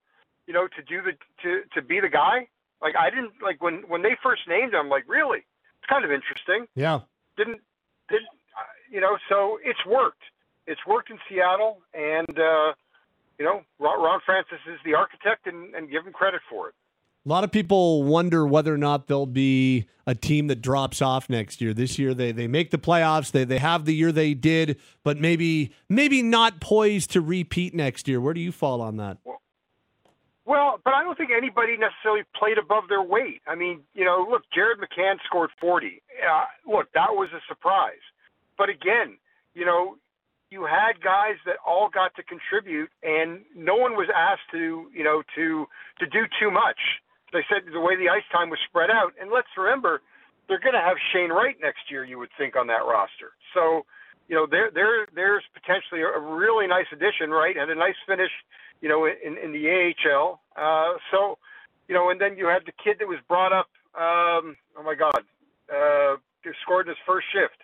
[0.47, 2.47] you know, to do the to to be the guy?
[2.82, 4.89] Like I didn't like when when they first named him.
[4.89, 5.45] Like really,
[5.78, 6.65] it's kind of interesting.
[6.73, 7.02] Yeah.
[7.38, 7.62] Didn't
[8.10, 8.32] didn't
[8.93, 9.17] you know?
[9.28, 10.23] So it's worked.
[10.67, 12.71] It's worked in Seattle, and uh,
[13.38, 16.76] you know, Ron, Ron Francis is the architect, and, and give him credit for it.
[17.25, 21.29] A lot of people wonder whether or not there'll be a team that drops off
[21.29, 21.73] next year.
[21.73, 23.31] This year they they make the playoffs.
[23.31, 28.09] They they have the year they did, but maybe maybe not poised to repeat next
[28.09, 28.19] year.
[28.19, 29.19] Where do you fall on that?
[30.45, 33.41] Well, but I don't think anybody necessarily played above their weight.
[33.47, 36.01] I mean, you know, look, Jared McCann scored 40.
[36.29, 38.03] Uh, look, that was a surprise.
[38.57, 39.17] But again,
[39.55, 39.95] you know,
[40.49, 45.03] you had guys that all got to contribute, and no one was asked to, you
[45.05, 45.65] know, to
[45.99, 46.77] to do too much.
[47.34, 50.02] They said the way the ice time was spread out, and let's remember,
[50.48, 52.06] they're going to have Shane Wright next year.
[52.06, 53.34] You would think on that roster.
[53.54, 53.86] So,
[54.30, 57.58] you know, there there there's potentially a really nice addition, right?
[57.58, 58.32] Had a nice finish
[58.84, 60.41] you know, in, in the AHL.
[60.58, 61.39] Uh, so,
[61.88, 63.69] you know, and then you had the kid that was brought up.
[63.96, 65.24] Um, oh my God,
[65.74, 66.17] uh,
[66.62, 67.63] scored his first shift.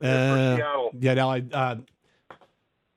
[0.00, 0.56] Uh,
[0.98, 1.42] yeah, now I.
[1.52, 1.76] Uh,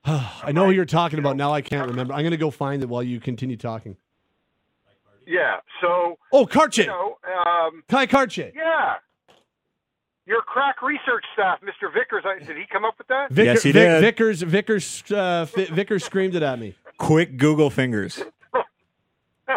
[0.44, 1.36] I know who you're talking about.
[1.36, 2.14] Now I can't remember.
[2.14, 3.96] I'm going to go find it while you continue talking.
[5.28, 5.56] Yeah.
[5.82, 6.18] So.
[6.32, 6.78] Oh, Kartye.
[6.78, 8.52] You know, um, Tye Kartye.
[8.54, 8.94] Yeah.
[10.26, 11.92] Your crack research staff, Mr.
[11.92, 13.30] Vickers, did he come up with that?
[13.30, 14.00] Vicker, yes, he did.
[14.00, 16.74] Vickers, Vickers, uh, Vickers screamed it at me.
[16.98, 18.22] Quick Google fingers.
[19.48, 19.54] uh,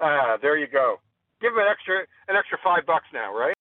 [0.42, 0.96] there you go.
[1.40, 3.54] Give him an extra an extra five bucks now, right?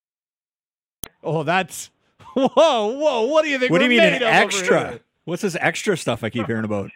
[1.23, 1.91] Oh, that's
[2.33, 3.21] whoa, whoa!
[3.23, 3.71] What do you think?
[3.71, 4.99] What do you mean an extra?
[5.25, 6.91] What's this extra stuff I keep hearing about?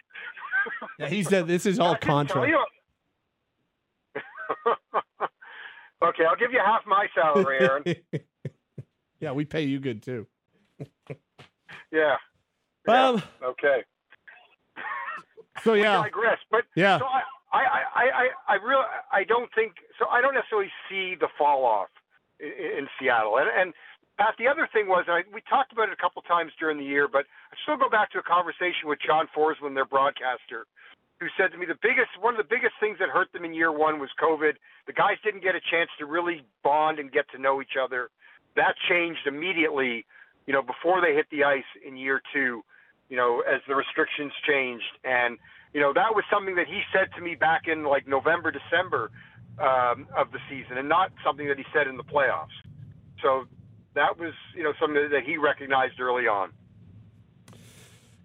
[0.98, 2.50] yeah, he said this is all contra.
[6.02, 7.84] okay, I'll give you half my salary, Aaron.
[9.20, 10.26] yeah, we pay you good too.
[11.92, 12.16] yeah.
[12.88, 13.48] Um, yeah.
[13.48, 13.84] Okay.
[15.64, 16.38] So yeah, I digress.
[16.50, 20.06] But yeah, so I, I, I, I, I really, I don't think so.
[20.06, 21.88] I don't necessarily see the fall off
[22.40, 23.38] in, in Seattle.
[23.38, 23.74] And, and
[24.18, 26.84] Pat, the other thing was, I, we talked about it a couple times during the
[26.84, 30.66] year, but I still go back to a conversation with John Forslund, their broadcaster,
[31.20, 33.52] who said to me the biggest, one of the biggest things that hurt them in
[33.52, 34.54] year one was COVID.
[34.86, 38.10] The guys didn't get a chance to really bond and get to know each other.
[38.56, 40.06] That changed immediately,
[40.46, 42.62] you know, before they hit the ice in year two
[43.08, 44.98] you know, as the restrictions changed.
[45.04, 45.38] And,
[45.72, 49.10] you know, that was something that he said to me back in like November, December
[49.58, 52.56] um, of the season, and not something that he said in the playoffs.
[53.22, 53.44] So
[53.94, 56.50] that was, you know, something that he recognized early on.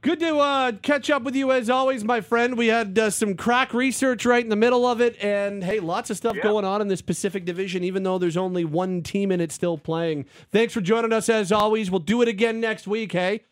[0.03, 2.57] Good to uh, catch up with you as always, my friend.
[2.57, 6.09] We had uh, some crack research right in the middle of it, and hey, lots
[6.09, 6.43] of stuff yeah.
[6.43, 9.77] going on in this Pacific Division, even though there's only one team in it still
[9.77, 10.25] playing.
[10.51, 11.89] Thanks for joining us as always.
[11.89, 13.45] We'll do it again next week, hey?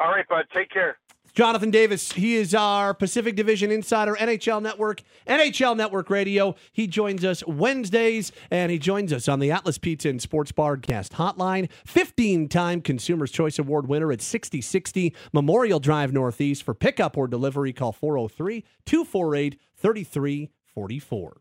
[0.00, 0.46] All right, bud.
[0.52, 0.98] Take care.
[1.36, 6.54] Jonathan Davis, he is our Pacific Division insider, NHL Network, NHL Network Radio.
[6.72, 11.10] He joins us Wednesdays, and he joins us on the Atlas Pizza and Sports Barcast
[11.10, 11.70] Hotline.
[11.84, 16.62] 15 time Consumer's Choice Award winner at 6060 Memorial Drive Northeast.
[16.62, 21.40] For pickup or delivery, call 403 248 3344.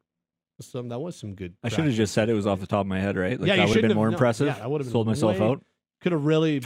[0.60, 1.56] Some that was some good.
[1.64, 3.40] I should have just said it was off the top of my head, right?
[3.40, 4.48] Like, yeah, that would have been more no, impressive.
[4.48, 5.64] Yeah, I would have sold myself out.
[6.02, 6.64] Could have really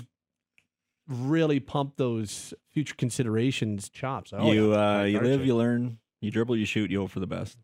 [1.09, 4.31] really pump those future considerations chops.
[4.31, 7.57] You uh, you live, you learn, you dribble, you shoot, you hope for the best.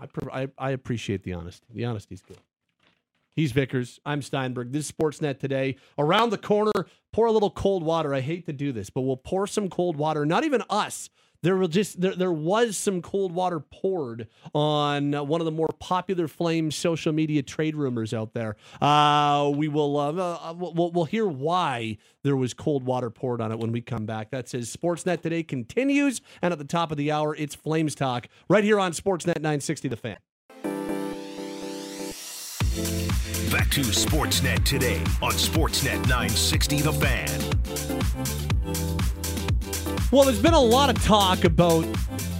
[0.00, 1.66] I, I, I appreciate the honesty.
[1.72, 2.38] The honesty's good.
[3.34, 4.00] He's Vickers.
[4.06, 4.72] I'm Steinberg.
[4.72, 5.76] This is Sportsnet today.
[5.98, 6.72] Around the corner,
[7.12, 8.14] pour a little cold water.
[8.14, 10.24] I hate to do this, but we'll pour some cold water.
[10.24, 11.10] Not even us
[11.46, 15.68] there will just there, there was some cold water poured on one of the more
[15.78, 18.56] popular Flames social media trade rumors out there.
[18.80, 23.52] Uh, we will uh, uh, we'll, we'll hear why there was cold water poured on
[23.52, 24.32] it when we come back.
[24.32, 28.26] That says Sportsnet today continues, and at the top of the hour, it's Flames talk
[28.48, 30.16] right here on Sportsnet 960 The Fan.
[33.52, 38.45] Back to Sportsnet today on Sportsnet 960 The Fan.
[40.12, 41.84] Well, there's been a lot of talk about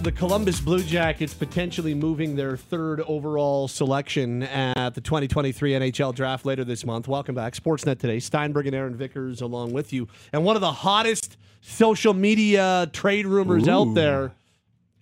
[0.01, 6.45] the Columbus Blue Jackets potentially moving their third overall selection at the 2023 NHL draft
[6.45, 7.09] later this month.
[7.09, 7.55] Welcome back.
[7.55, 8.19] Sportsnet today.
[8.19, 10.07] Steinberg and Aaron Vickers along with you.
[10.31, 13.71] And one of the hottest social media trade rumors Ooh.
[13.71, 14.31] out there.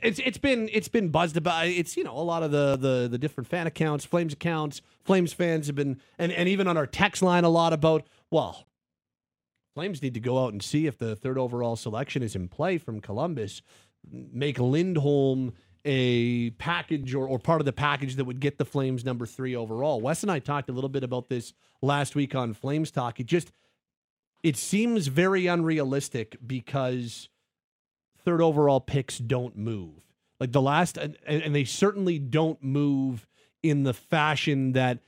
[0.01, 1.67] It's it's been it's been buzzed about.
[1.67, 5.33] It's you know a lot of the the the different fan accounts, Flames accounts, Flames
[5.33, 8.65] fans have been and and even on our text line a lot about well
[9.75, 12.77] Flames need to go out and see if the third overall selection is in play
[12.77, 13.61] from Columbus.
[14.09, 19.05] Make Lindholm a package or, or part of the package that would get the Flames
[19.05, 20.01] number three overall.
[20.01, 23.19] Wes and I talked a little bit about this last week on Flames Talk.
[23.19, 23.51] It just
[24.43, 27.29] it seems very unrealistic because
[28.23, 30.05] third overall picks don't move.
[30.39, 33.27] Like the last, and, and they certainly don't move
[33.61, 34.99] in the fashion that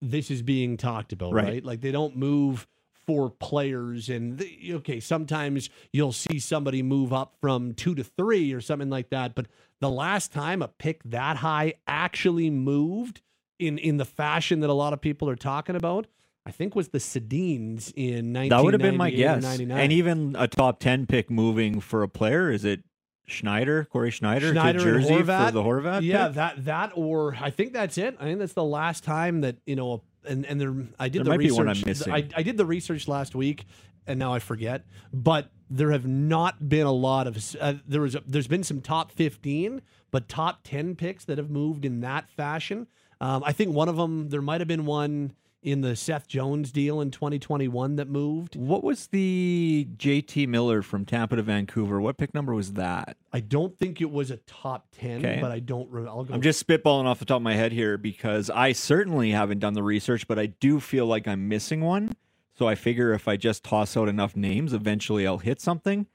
[0.00, 1.44] this is being talked about, right?
[1.44, 1.64] right?
[1.64, 2.66] Like they don't move
[3.06, 4.08] for players.
[4.08, 8.90] And the, okay, sometimes you'll see somebody move up from two to three or something
[8.90, 9.34] like that.
[9.34, 9.46] But
[9.80, 13.20] the last time a pick that high actually moved
[13.58, 16.06] in in the fashion that a lot of people are talking about,
[16.44, 19.44] I think was the Sedins in 1998 That would have been my guess.
[19.44, 22.82] And even a top 10 pick moving for a player, is it
[23.26, 26.02] Schneider, Cory Schneider, Schneider to Jersey for the Horvat?
[26.02, 26.34] yeah, pick?
[26.36, 28.16] that that or I think that's it.
[28.18, 30.02] I think that's the last time that you know.
[30.28, 31.56] And and there, I did There the research.
[31.58, 32.12] one I'm missing.
[32.12, 33.66] I, I did the research last week,
[34.06, 34.84] and now I forget.
[35.12, 37.38] But there have not been a lot of.
[37.60, 41.50] Uh, there was a, there's been some top 15, but top 10 picks that have
[41.50, 42.86] moved in that fashion.
[43.20, 45.32] Um, I think one of them there might have been one
[45.62, 48.56] in the Seth Jones deal in 2021 that moved.
[48.56, 52.00] What was the JT Miller from Tampa to Vancouver?
[52.00, 53.16] What pick number was that?
[53.32, 55.38] I don't think it was a top 10, Okay.
[55.40, 55.88] but I don't.
[55.90, 56.34] Re- I'll go.
[56.34, 59.74] I'm just spitballing off the top of my head here because I certainly haven't done
[59.74, 62.16] the research, but I do feel like I'm missing one.
[62.58, 66.06] So I figure if I just toss out enough names, eventually I'll hit something.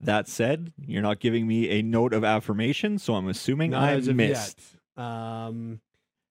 [0.00, 3.96] That said, you're not giving me a note of affirmation, so I'm assuming Not I
[4.12, 4.60] missed.
[4.96, 5.02] yet.
[5.04, 5.80] Um,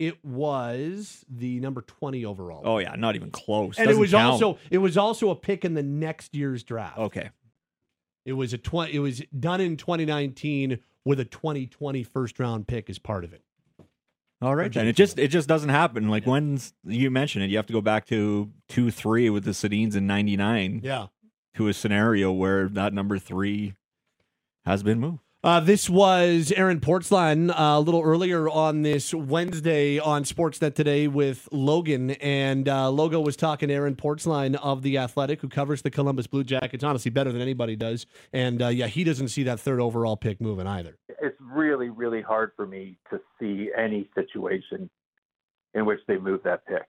[0.07, 2.61] it was the number 20 overall.
[2.65, 3.77] Oh yeah, not even close.
[3.77, 4.33] and it Doesn't was count.
[4.43, 6.97] also it was also a pick in the next year's draft.
[6.97, 7.29] okay.
[8.25, 12.89] It was a 20 it was done in 2019 with a 2020 first round pick
[12.89, 13.41] as part of it.
[14.41, 16.09] All right, then it just it just doesn't happen.
[16.09, 19.51] Like when you mentioned it, you have to go back to two three with the
[19.51, 21.07] Sedins in '99 Yeah.
[21.55, 23.75] to a scenario where that number three
[24.65, 25.19] has been moved.
[25.45, 31.09] Uh, this was Aaron Portzline uh, a little earlier on this Wednesday on Sportsnet today
[31.09, 32.11] with Logan.
[32.11, 36.27] And uh, Logo was talking to Aaron Portzline of The Athletic, who covers the Columbus
[36.27, 38.05] Blue Jackets, honestly, better than anybody does.
[38.31, 40.97] And uh, yeah, he doesn't see that third overall pick moving either.
[41.09, 44.89] it's really, really hard for me to see any situation
[45.73, 46.87] in which they move that pick.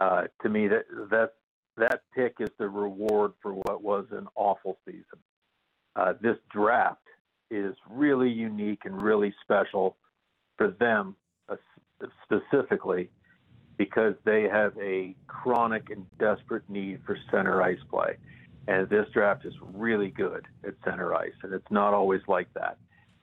[0.00, 1.34] Uh, to me, that that
[1.76, 5.04] that pick is the reward for what was an awful season.
[5.94, 7.01] Uh, this draft
[7.52, 9.96] is really unique and really special
[10.56, 11.16] for them
[11.48, 11.56] uh,
[12.24, 13.10] specifically
[13.76, 18.16] because they have a chronic and desperate need for center ice play.
[18.68, 22.78] And this draft is really good at center ice, and it's not always like that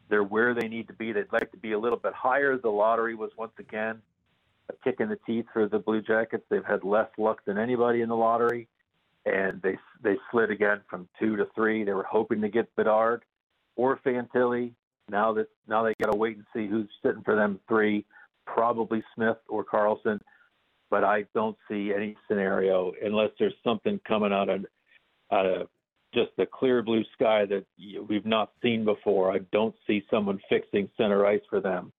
[0.09, 1.11] they're where they need to be.
[1.11, 2.57] They'd like to be a little bit higher.
[2.57, 4.01] The lottery was once again
[4.69, 6.43] a kick in the teeth for the Blue Jackets.
[6.49, 8.67] They've had less luck than anybody in the lottery,
[9.25, 11.83] and they they slid again from two to three.
[11.83, 13.23] They were hoping to get Bedard
[13.79, 14.73] or Fantilli.
[15.09, 18.05] Now that now they got to wait and see who's sitting for them three.
[18.45, 20.19] Probably Smith or Carlsson,
[20.89, 24.65] but I don't see any scenario unless there's something coming out of
[25.31, 25.67] out of
[26.13, 27.65] just the clear blue sky that
[28.09, 29.31] we've not seen before.
[29.31, 31.93] I don't see someone fixing center ice for them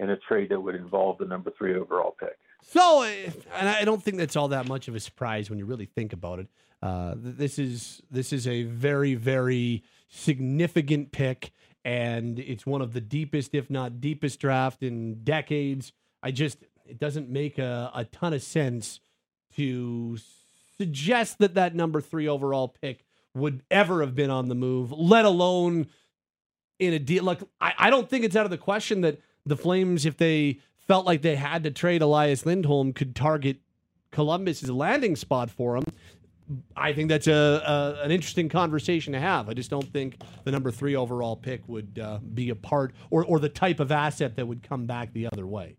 [0.00, 2.36] in a trade that would involve the number three overall pick.
[2.64, 5.86] So, and I don't think that's all that much of a surprise when you really
[5.86, 6.48] think about it.
[6.82, 11.52] Uh, this is this is a very very significant pick,
[11.84, 15.92] and it's one of the deepest, if not deepest, draft in decades.
[16.22, 19.00] I just it doesn't make a, a ton of sense
[19.56, 20.18] to
[20.76, 25.24] suggest that that number three overall pick would ever have been on the move, let
[25.24, 25.86] alone
[26.78, 27.24] in a deal.
[27.24, 30.60] Like I, I don't think it's out of the question that the Flames, if they
[30.86, 33.58] felt like they had to trade Elias Lindholm, could target
[34.10, 35.84] Columbus's landing spot for him.
[36.76, 39.48] I think that's a, a an interesting conversation to have.
[39.48, 43.24] I just don't think the number three overall pick would uh, be a part or
[43.24, 45.76] or the type of asset that would come back the other way.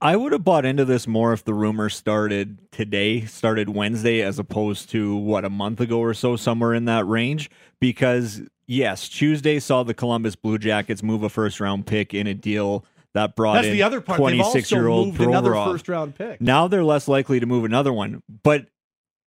[0.00, 4.38] I would have bought into this more if the rumor started today, started Wednesday, as
[4.38, 7.50] opposed to what a month ago or so, somewhere in that range.
[7.80, 12.34] Because yes, Tuesday saw the Columbus Blue Jackets move a first round pick in a
[12.34, 14.18] deal that brought That's in the other part.
[14.18, 15.72] They've twenty six year old another Provorov.
[15.72, 16.40] first round pick.
[16.40, 18.22] Now they're less likely to move another one.
[18.42, 18.66] But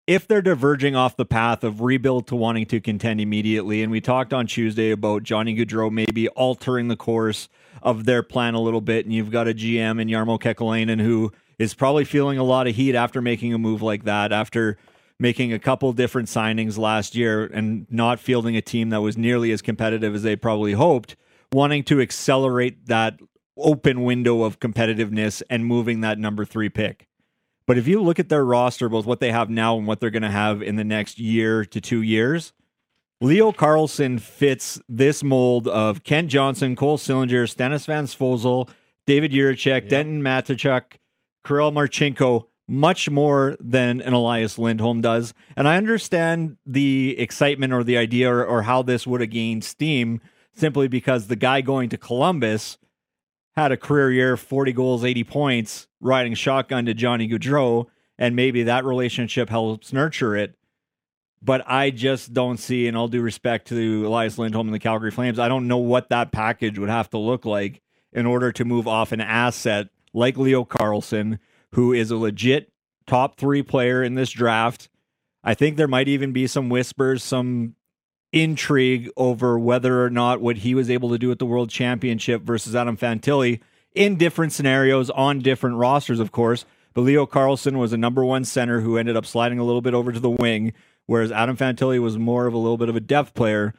[0.07, 3.99] if they're diverging off the path of rebuild to wanting to contend immediately, and we
[3.99, 7.49] talked on Tuesday about Johnny Gaudreau maybe altering the course
[7.81, 11.31] of their plan a little bit, and you've got a GM in Jarmo Kekalainen who
[11.57, 14.77] is probably feeling a lot of heat after making a move like that, after
[15.19, 19.51] making a couple different signings last year and not fielding a team that was nearly
[19.51, 21.15] as competitive as they probably hoped,
[21.51, 23.19] wanting to accelerate that
[23.57, 27.07] open window of competitiveness and moving that number three pick.
[27.67, 30.11] But if you look at their roster, both what they have now and what they're
[30.11, 32.53] going to have in the next year to two years,
[33.21, 38.69] Leo Carlsson fits this mold of Kent Johnson, Cole Sillinger, Stanislav Svozil,
[39.07, 40.97] David Jiricek, Denton Mateychuk,
[41.45, 45.33] Kirill Marchenko much more than an Elias Lindholm does.
[45.55, 49.63] And I understand the excitement or the idea or, or how this would have gained
[49.63, 50.19] steam
[50.53, 52.77] simply because the guy going to Columbus
[53.55, 57.87] had a career year, 40 goals, 80 points, riding shotgun to Johnny Gaudreau.
[58.17, 60.55] and maybe that relationship helps nurture it.
[61.41, 65.11] But I just don't see, and all due respect to Elias Lindholm and the Calgary
[65.11, 67.81] Flames, I don't know what that package would have to look like
[68.13, 71.39] in order to move off an asset like Leo Carlsson,
[71.73, 72.71] who is a legit
[73.05, 74.89] top three player in this draft.
[75.43, 77.75] I think there might even be some whispers, some
[78.35, 82.41] intrigue over whether or not what he was able to do at the World Championship
[82.41, 83.61] versus Adam Fantilli
[83.95, 86.65] in different scenarios on different rosters, of course.
[86.93, 89.93] But Leo Carlsson was a number one center who ended up sliding a little bit
[89.93, 90.73] over to the wing,
[91.05, 93.73] whereas Adam Fantilli was more of a little bit of a depth player.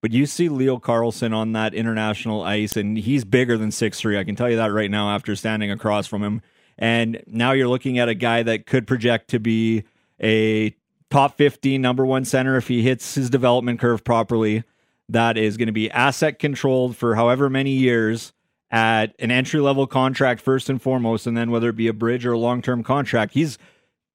[0.00, 4.18] But you see Leo Carlsson on that international ice, and he's bigger than six three.
[4.18, 6.40] I can tell you that right now after standing across from him.
[6.78, 9.84] And now you're looking at a guy that could project to be
[10.22, 10.74] a
[11.10, 14.64] top 15 number one center if he hits his development curve properly.
[15.08, 18.32] That is going to be asset controlled for however many years
[18.70, 21.26] at an entry level contract, first and foremost.
[21.26, 23.58] And then whether it be a bridge or a long term contract, he's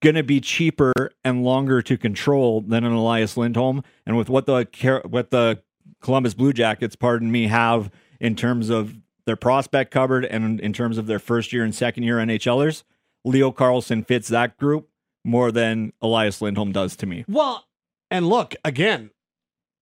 [0.02, 0.93] going to be cheaper
[1.24, 3.84] and longer to control than an Elias Lindholm.
[4.06, 4.68] And with what the,
[5.06, 5.62] what the
[6.02, 7.91] Columbus Blue Jackets, pardon me, have
[8.22, 12.04] in terms of their prospect cupboard and in terms of their first year and second
[12.04, 12.84] year NHLers,
[13.26, 14.88] Leo Carlsson fits that group
[15.26, 17.26] more than Elias Lindholm does to me.
[17.28, 17.65] Well,
[18.11, 19.09] and look, again,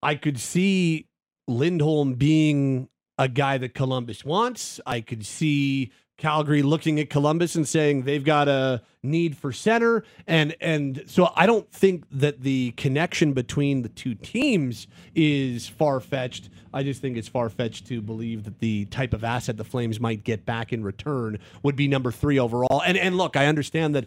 [0.01, 1.07] I could see
[1.47, 4.79] Lindholm being a guy that Columbus wants.
[4.85, 10.05] I could see Calgary looking at Columbus and saying they've got a need for center
[10.27, 16.49] and and so I don't think that the connection between the two teams is far-fetched.
[16.73, 20.23] I just think it's far-fetched to believe that the type of asset the Flames might
[20.23, 22.81] get back in return would be number 3 overall.
[22.85, 24.05] And and look, I understand that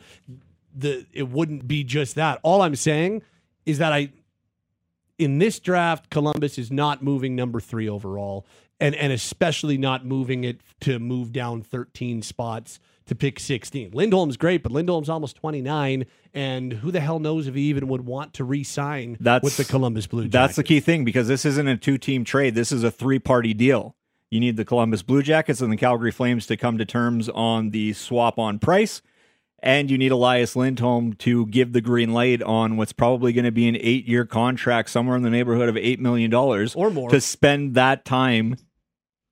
[0.76, 2.38] the it wouldn't be just that.
[2.42, 3.22] All I'm saying
[3.64, 4.10] is that I
[5.18, 8.46] in this draft Columbus is not moving number 3 overall
[8.78, 13.92] and and especially not moving it to move down 13 spots to pick 16.
[13.92, 18.04] Lindholm's great, but Lindholm's almost 29, and who the hell knows if he even would
[18.04, 20.32] want to re-sign that's, with the Columbus Blue Jackets.
[20.32, 22.56] That's the key thing because this isn't a two-team trade.
[22.56, 23.94] This is a three-party deal.
[24.30, 27.70] You need the Columbus Blue Jackets and the Calgary Flames to come to terms on
[27.70, 29.02] the swap on price.
[29.66, 33.50] And you need Elias Lindholm to give the green light on what's probably going to
[33.50, 37.20] be an eight year contract, somewhere in the neighborhood of $8 million or more, to
[37.20, 38.56] spend that time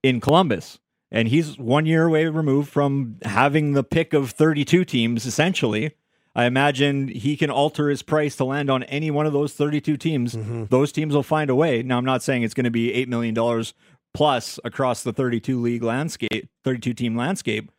[0.03, 0.81] in Columbus.
[1.13, 5.95] And he's one year away removed from having the pick of 32 teams, essentially.
[6.35, 9.97] I imagine he can alter his price to land on any one of those 32
[9.97, 10.35] teams.
[10.35, 10.65] Mm-hmm.
[10.65, 11.85] Those teams will find a way.
[11.85, 13.65] Now, I'm not saying it's going to be $8 million
[14.13, 17.71] plus across the 32 league landscape, 32 team landscape,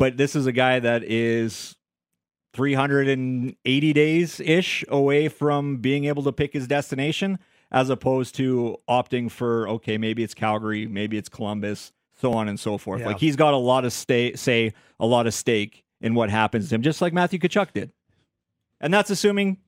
[0.00, 1.76] but this is a guy that is
[2.54, 7.38] 380 days ish away from being able to pick his destination
[7.70, 12.58] as opposed to opting for okay, maybe it's Calgary, maybe it's Columbus, so on and
[12.58, 13.00] so forth.
[13.00, 13.08] Yeah.
[13.08, 16.70] Like he's got a lot of stay, say a lot of stake in what happens
[16.70, 17.92] to him, just like Matthew Tkachuk did,
[18.80, 19.58] and that's assuming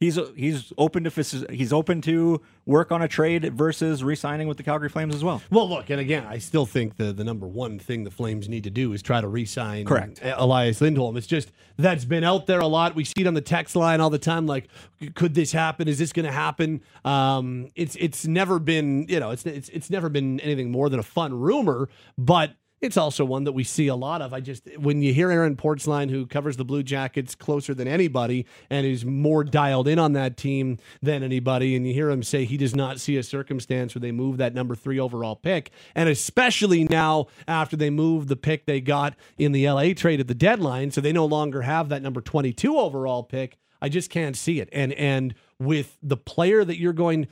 [0.00, 4.62] he's he's open to he's open to work on a trade versus re-signing with the
[4.62, 5.42] Calgary Flames as well.
[5.50, 8.64] Well, look, and again, I still think the the number one thing the Flames need
[8.64, 11.16] to do is try to re-sign correct Elias Lindholm.
[11.16, 12.94] It's just that's been out there a lot.
[12.94, 14.46] We see it on the text line all the time.
[14.46, 14.68] Like,
[15.14, 15.88] could this happen?
[15.88, 16.82] Is this going to happen?
[17.04, 21.00] Um, it's it's never been you know it's it's it's never been anything more than
[21.00, 21.88] a fun rumor,
[22.18, 24.34] but it's also one that we see a lot of.
[24.34, 28.46] I just when you hear Aaron Portzline, who covers the Blue Jackets closer than anybody
[28.68, 32.44] and is more dialed in on that team than anybody, and you hear him say
[32.44, 36.08] he does not see a circumstance where they move that number three overall pick, and
[36.08, 40.34] especially now after they moved the pick they got in the LA trade at the
[40.34, 43.56] deadline, so they no longer have that number twenty two overall pick.
[43.80, 44.68] I just can't see it.
[44.72, 47.28] And and with the player that you're going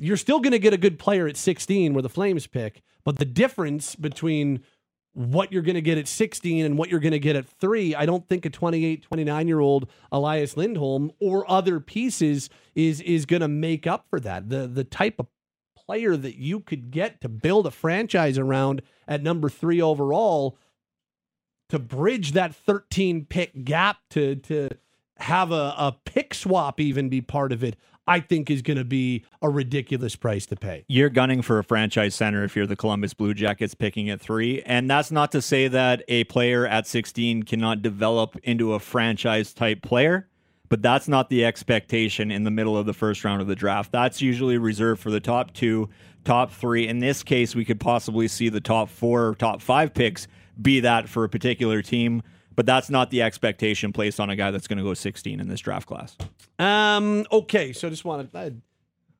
[0.00, 3.18] you're still going to get a good player at 16 where the Flames pick, but
[3.18, 4.64] the difference between
[5.12, 7.94] what you're going to get at 16 and what you're going to get at 3,
[7.94, 13.26] I don't think a 28, 29 year old Elias Lindholm or other pieces is is
[13.26, 14.48] going to make up for that.
[14.48, 15.26] The the type of
[15.76, 20.56] player that you could get to build a franchise around at number 3 overall
[21.68, 24.70] to bridge that 13 pick gap to to
[25.18, 27.76] have a, a pick swap even be part of it.
[28.06, 30.84] I think is going to be a ridiculous price to pay.
[30.88, 34.62] You're gunning for a franchise center if you're the Columbus Blue Jackets picking at three.
[34.62, 39.52] And that's not to say that a player at 16 cannot develop into a franchise
[39.52, 40.28] type player,
[40.68, 43.92] but that's not the expectation in the middle of the first round of the draft.
[43.92, 45.88] That's usually reserved for the top two,
[46.24, 46.88] top three.
[46.88, 50.26] In this case, we could possibly see the top four or top five picks
[50.60, 52.22] be that for a particular team
[52.60, 55.48] but that's not the expectation placed on a guy that's going to go 16 in
[55.48, 56.14] this draft class.
[56.58, 57.24] Um.
[57.32, 57.72] Okay.
[57.72, 58.36] So I just wanted.
[58.36, 58.52] I, I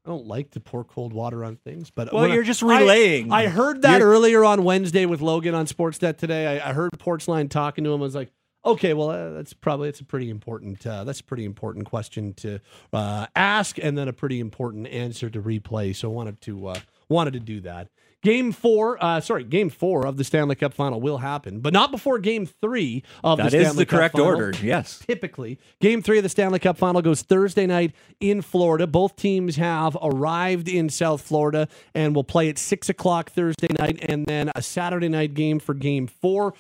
[0.05, 3.33] don't like to pour cold water on things, but well, you're I, just relaying.
[3.33, 6.61] I, I heard that you're, earlier on Wednesday with Logan on Sportsnet today.
[6.61, 8.03] I, I heard Portzline talking to him.
[8.03, 8.31] I was like,
[8.63, 12.35] Okay, well, uh, that's probably it's a pretty important uh, that's a pretty important question
[12.35, 12.61] to
[12.93, 15.97] uh, ask, and then a pretty important answer to replay.
[15.97, 17.89] So I wanted to uh, wanted to do that.
[18.23, 21.91] Game four, uh, sorry, game four of the Stanley Cup Final will happen, but not
[21.91, 24.27] before Game three of That the is Stanley the Cup correct Final.
[24.29, 24.53] order.
[24.63, 24.99] Yes.
[25.07, 28.87] Typically, Game three of the Stanley Cup Final goes Thursday night in Florida.
[28.87, 33.99] Both teams have arrived in South Florida and will play at six o'clock Thursday night,
[34.07, 36.53] and then a Saturday night game for Game four.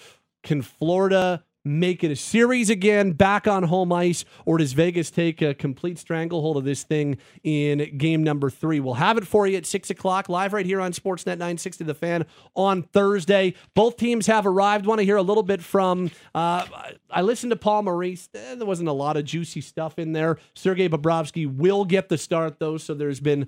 [0.42, 1.44] Can Florida?
[1.64, 5.98] Make it a series again back on home ice, or does Vegas take a complete
[5.98, 8.80] stranglehold of this thing in game number three?
[8.80, 11.94] We'll have it for you at six o'clock, live right here on Sportsnet 960 The
[11.94, 13.54] Fan on Thursday.
[13.74, 14.86] Both teams have arrived.
[14.86, 16.66] Want to hear a little bit from, uh,
[17.10, 18.28] I listened to Paul Maurice.
[18.34, 20.38] Eh, there wasn't a lot of juicy stuff in there.
[20.54, 23.46] Sergei Bobrovsky will get the start, though, so there's been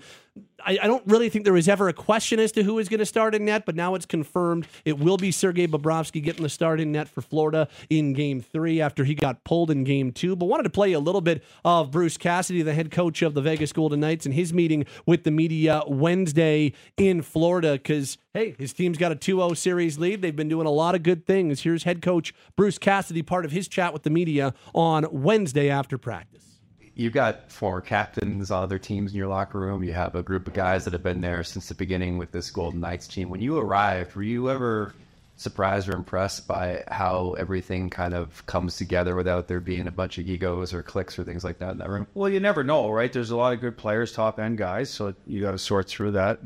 [0.65, 3.01] I, I, don't really think there was ever a question as to who is going
[3.01, 4.67] to start in net, but now it's confirmed.
[4.85, 8.81] It will be Sergei Bobrovsky getting the start in net for Florida in game three
[8.81, 10.35] after he got pulled in game two.
[10.35, 13.43] But wanted to play a little bit of Bruce Cassidy, the head coach of the
[13.43, 18.73] Vegas Golden Knights, and his meeting with the media Wednesday in Florida because, hey, his
[18.73, 20.23] team's got a 2 0 series lead.
[20.23, 21.63] They've been doing a lot of good things.
[21.63, 25.99] Here's head coach Bruce Cassidy, part of his chat with the media on Wednesday after
[25.99, 26.52] practice
[26.95, 29.83] you've got former captains on other teams in your locker room.
[29.83, 32.51] You have a group of guys that have been there since the beginning with this
[32.51, 33.29] Golden Knights team.
[33.29, 34.95] When you arrived, were you ever
[35.37, 40.19] surprised or impressed by how everything kind of comes together without there being a bunch
[40.19, 42.07] of egos or cliques or things like that in that room?
[42.15, 43.13] Well, you never know, right?
[43.13, 46.13] There's a lot of good players, top end guys, so you got to sort through
[46.13, 46.41] that.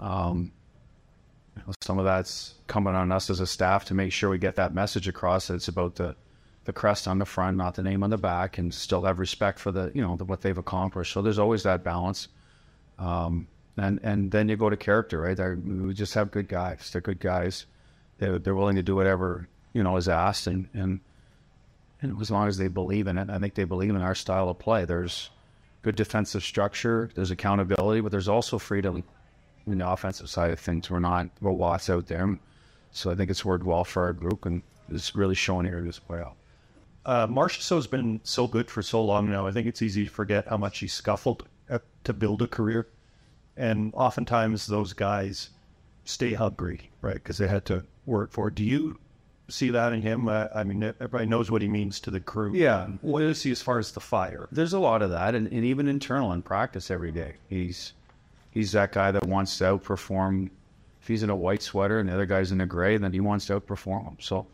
[0.00, 0.52] Um,
[1.80, 4.74] some of that's coming on us as a staff to make sure we get that
[4.74, 5.46] message across.
[5.46, 6.16] That it's about the
[6.64, 9.58] the crest on the front, not the name on the back, and still have respect
[9.58, 11.12] for the you know the, what they've accomplished.
[11.12, 12.28] So there's always that balance.
[12.98, 15.36] Um, and and then you go to character, right?
[15.36, 16.90] They're, we just have good guys.
[16.90, 17.66] They're good guys.
[18.18, 21.00] They're, they're willing to do whatever you know is asked, and and
[22.00, 24.48] and as long as they believe in it, I think they believe in our style
[24.48, 24.84] of play.
[24.84, 25.30] There's
[25.82, 27.10] good defensive structure.
[27.14, 29.02] There's accountability, but there's also freedom
[29.66, 30.90] in the offensive side of things.
[30.90, 32.38] We're not robots out there,
[32.92, 36.00] so I think it's worked well for our group, and it's really showing here this
[36.00, 36.34] playoff
[37.06, 39.46] uh, Marchessault's been so good for so long now.
[39.46, 41.46] I think it's easy to forget how much he scuffled
[42.04, 42.86] to build a career,
[43.56, 45.50] and oftentimes those guys
[46.04, 47.14] stay hungry, right?
[47.14, 48.54] Because they had to work for it.
[48.54, 48.98] Do you
[49.48, 50.28] see that in him?
[50.28, 52.54] Uh, I mean, everybody knows what he means to the crew.
[52.54, 52.88] Yeah.
[53.00, 54.48] What is he as far as the fire?
[54.52, 57.34] There's a lot of that, and, and even internal in practice every day.
[57.48, 57.94] He's
[58.50, 60.50] he's that guy that wants to outperform.
[61.00, 63.20] If he's in a white sweater and the other guy's in a gray, then he
[63.20, 64.16] wants to outperform him.
[64.20, 64.46] So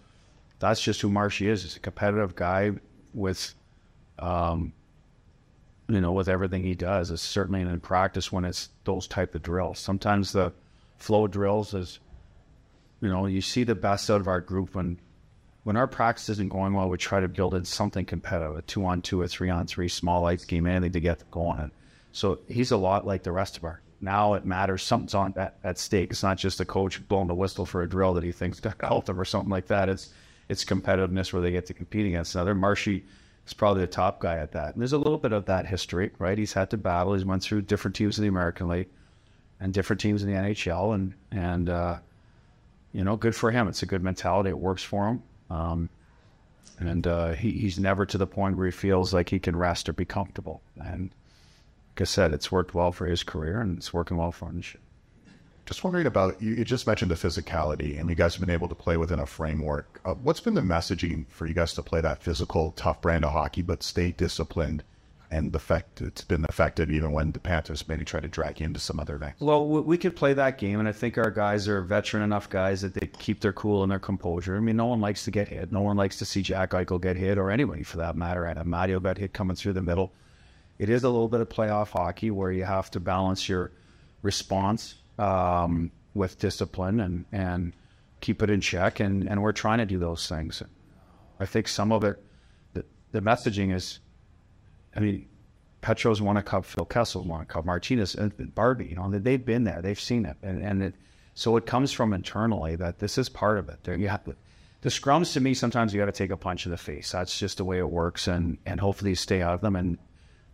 [0.61, 1.63] that's just who Marshy is.
[1.63, 2.73] He's a competitive guy
[3.15, 3.55] with,
[4.19, 4.73] um,
[5.89, 7.11] you know, with everything he does.
[7.11, 9.79] It's certainly in practice when it's those type of drills.
[9.79, 10.53] Sometimes the
[10.99, 11.99] flow drills is,
[13.01, 15.01] you know, you see the best out of our group when
[15.63, 16.89] when our practice isn't going well.
[16.89, 19.89] We try to build in something competitive, a two on two, a three on three,
[19.89, 21.71] small ice game, anything to get going.
[22.13, 23.81] So he's a lot like the rest of our.
[24.01, 24.83] Now it matters.
[24.83, 26.11] Something's on at, at stake.
[26.11, 28.75] It's not just the coach blowing the whistle for a drill that he thinks to
[28.81, 29.89] help them or something like that.
[29.89, 30.11] It's
[30.51, 32.57] it's competitiveness where they get to compete against another.
[32.57, 33.05] Marshy
[33.47, 34.75] is probably the top guy at that.
[34.75, 36.37] And there's a little bit of that history, right?
[36.37, 37.15] He's had to battle.
[37.15, 38.89] He's went through different teams in the American League
[39.61, 41.99] and different teams in the NHL, and and uh,
[42.93, 43.69] you know, good for him.
[43.69, 44.51] It's a good mentality.
[44.51, 45.23] It works for him.
[45.51, 45.89] Um,
[46.81, 49.89] and uh, he, he's never to the point where he feels like he can rest
[49.89, 50.63] or be comfortable.
[50.83, 51.11] And
[51.93, 54.63] like I said, it's worked well for his career, and it's working well for him.
[55.71, 58.67] Just wondering about you, you just mentioned the physicality, and you guys have been able
[58.67, 60.01] to play within a framework.
[60.05, 63.31] Uh, what's been the messaging for you guys to play that physical, tough brand of
[63.31, 64.83] hockey, but stay disciplined?
[65.31, 68.67] And the fact it's been effective even when the Panthers maybe try to drag you
[68.67, 69.37] into some other things.
[69.39, 72.83] Well, we could play that game, and I think our guys are veteran enough guys
[72.83, 74.57] that they keep their cool and their composure.
[74.57, 75.71] I mean, no one likes to get hit.
[75.71, 78.45] No one likes to see Jack Eichel get hit, or anybody for that matter.
[78.45, 80.11] And Amadio got hit coming through the middle.
[80.81, 83.71] It is a little bit of playoff hockey where you have to balance your
[84.23, 87.73] response um, with discipline and, and
[88.21, 89.01] keep it in check.
[89.01, 90.63] And, and we're trying to do those things.
[91.39, 92.23] I think some of it,
[92.73, 94.01] the, the messaging is,
[94.97, 95.27] I mean,
[95.81, 99.45] Petro's won a cup, Phil Kessel won a cup, Martinez, and Barbie, you know, they've
[99.45, 100.37] been there, they've seen it.
[100.43, 100.95] And, and it,
[101.35, 103.83] so it comes from internally that this is part of it.
[103.85, 104.23] There, you have
[104.83, 107.13] the scrums to me, sometimes you got to take a punch in the face.
[107.13, 108.29] That's just the way it works.
[108.29, 109.77] And, and hopefully you stay out of them.
[109.77, 109.99] And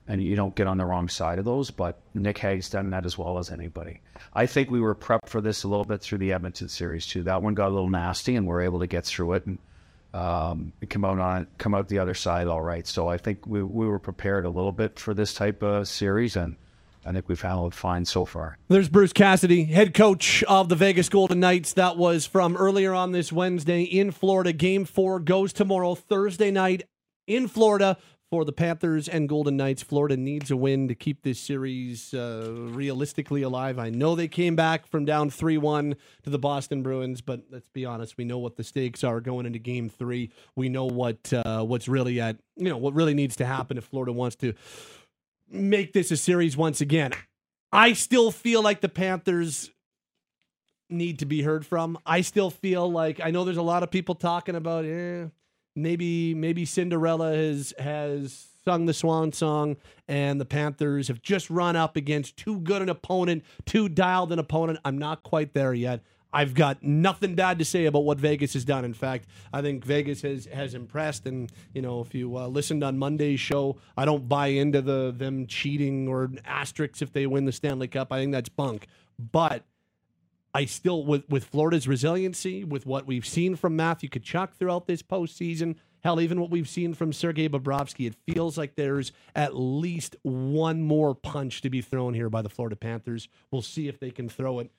[0.09, 1.71] and you don't get on the wrong side of those.
[1.71, 4.01] But Nick Hague's done that as well as anybody.
[4.35, 7.23] I think we were prepped for this a little bit through the Edmonton series too.
[7.25, 9.59] That one got a little nasty, and we're able to get through it and
[10.15, 12.87] um, come out on come out the other side all right.
[12.87, 16.37] So I think we we were prepared a little bit for this type of series,
[16.37, 16.57] and
[17.05, 18.59] I think we've handled fine so far.
[18.69, 21.75] There's Bruce Cassidy, head coach of the Vegas Golden Knights.
[21.75, 24.53] That was from earlier on this Wednesday in Florida.
[24.53, 26.85] Game four goes tomorrow, Thursday night
[27.27, 27.99] in Florida
[28.31, 29.83] for the Panthers and Golden Knights.
[29.83, 33.79] Florida needs a win to keep this series uh, realistically alive.
[33.79, 37.69] I know they came back from down 3 1 to the Boston Bruins, but let's
[37.69, 40.31] be honest, we know what the stakes are going into game three.
[40.57, 43.85] We know what uh, what's really at, you know, what really needs to happen if
[43.85, 44.55] Florida wants to
[45.49, 47.13] make this a series once again.
[47.73, 49.71] I still feel like the Panthers
[50.89, 51.99] need to be heard from.
[52.07, 55.27] I still feel like I know there's a lot of people talking about eh,
[55.77, 59.77] maybe maybe Cinderella has has sung the swan song
[60.09, 64.41] and the Panthers have just run up against too good an opponent, too dialed an
[64.41, 64.81] opponent.
[64.85, 66.03] I'm not quite there yet.
[66.33, 68.85] I've got nothing bad to say about what Vegas has done.
[68.85, 71.27] In fact, I think Vegas has has impressed.
[71.27, 75.15] And you know, if you uh, listened on Monday's show, I don't buy into the
[75.17, 78.13] them cheating or asterisks if they win the Stanley Cup.
[78.13, 78.87] I think that's bunk.
[79.19, 79.65] But
[80.57, 85.03] I still with with Florida's resiliency, with what we've seen from Matthew Tkachuk throughout this
[85.03, 90.17] postseason, hell, even what we've seen from Sergei Bobrovsky, it feels like there's at least
[90.23, 93.29] one more punch to be thrown here by the Florida Panthers.
[93.51, 94.71] We'll see if they can throw it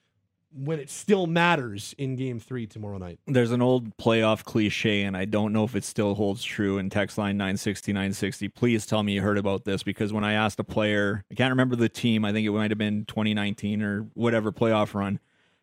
[0.52, 3.20] when it still matters in game three tomorrow night.
[3.28, 6.90] There's an old playoff cliche, and I don't know if it still holds true in
[6.90, 8.48] text line 960 960.
[8.48, 11.52] Please tell me you heard about this because when I asked a player, I can't
[11.52, 15.20] remember the team, I think it might have been 2019 or whatever playoff run,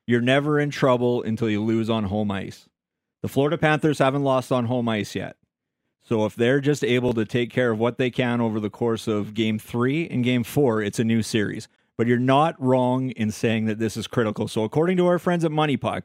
[0.08, 2.68] you're never in trouble until you lose on home ice.
[3.22, 5.38] The Florida Panthers haven't lost on home ice yet.
[6.04, 9.08] So if they're just able to take care of what they can over the course
[9.08, 13.32] of game three and game four, it's a new series but you're not wrong in
[13.32, 14.48] saying that this is critical.
[14.48, 16.04] So, according to our friends at MoneyPuck,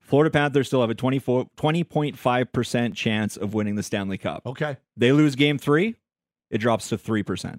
[0.00, 4.42] Florida Panthers still have a 24, 20.5% chance of winning the Stanley Cup.
[4.46, 4.76] Okay.
[4.96, 5.96] They lose game three,
[6.50, 7.58] it drops to 3%.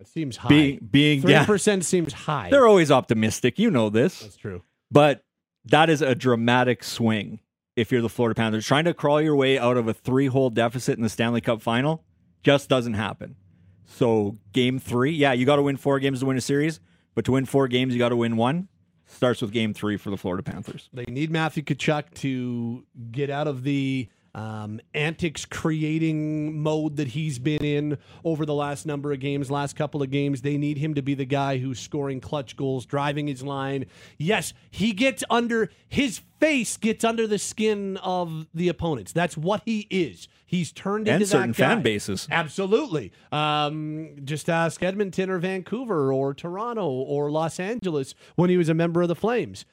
[0.00, 0.48] That seems high.
[0.48, 2.48] Being, being 3% yeah, seems high.
[2.48, 3.58] They're always optimistic.
[3.58, 4.20] You know this.
[4.20, 4.62] That's true.
[4.90, 5.24] But
[5.66, 7.40] that is a dramatic swing
[7.76, 8.66] if you're the Florida Panthers.
[8.66, 11.60] Trying to crawl your way out of a three hole deficit in the Stanley Cup
[11.60, 12.02] final
[12.42, 13.36] just doesn't happen.
[13.84, 16.80] So game three, yeah, you got to win four games to win a series,
[17.14, 18.68] but to win four games, you got to win one.
[19.06, 20.88] Starts with game three for the Florida Panthers.
[20.94, 27.38] They need Matthew Tkachuk to get out of the um, antics creating mode that he's
[27.38, 30.42] been in over the last number of games, last couple of games.
[30.42, 33.86] They need him to be the guy who's scoring clutch goals, driving his line.
[34.18, 39.12] Yes, he gets under his face gets under the skin of the opponents.
[39.12, 40.26] That's what he is.
[40.46, 41.68] He's turned and into certain that guy.
[41.68, 42.26] fan bases.
[42.30, 43.12] Absolutely.
[43.30, 48.74] Um, just ask Edmonton or Vancouver or Toronto or Los Angeles when he was a
[48.74, 49.64] member of the Flames.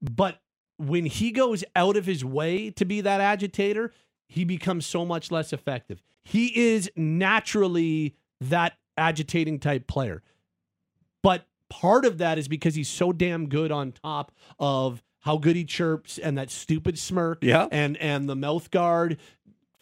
[0.00, 0.40] But
[0.78, 3.92] when he goes out of his way to be that agitator,
[4.28, 6.02] he becomes so much less effective.
[6.22, 10.22] He is naturally that agitating type player.
[11.22, 15.56] But part of that is because he's so damn good on top of how good
[15.56, 17.66] he chirps and that stupid smirk yeah.
[17.72, 19.18] and and the mouth guard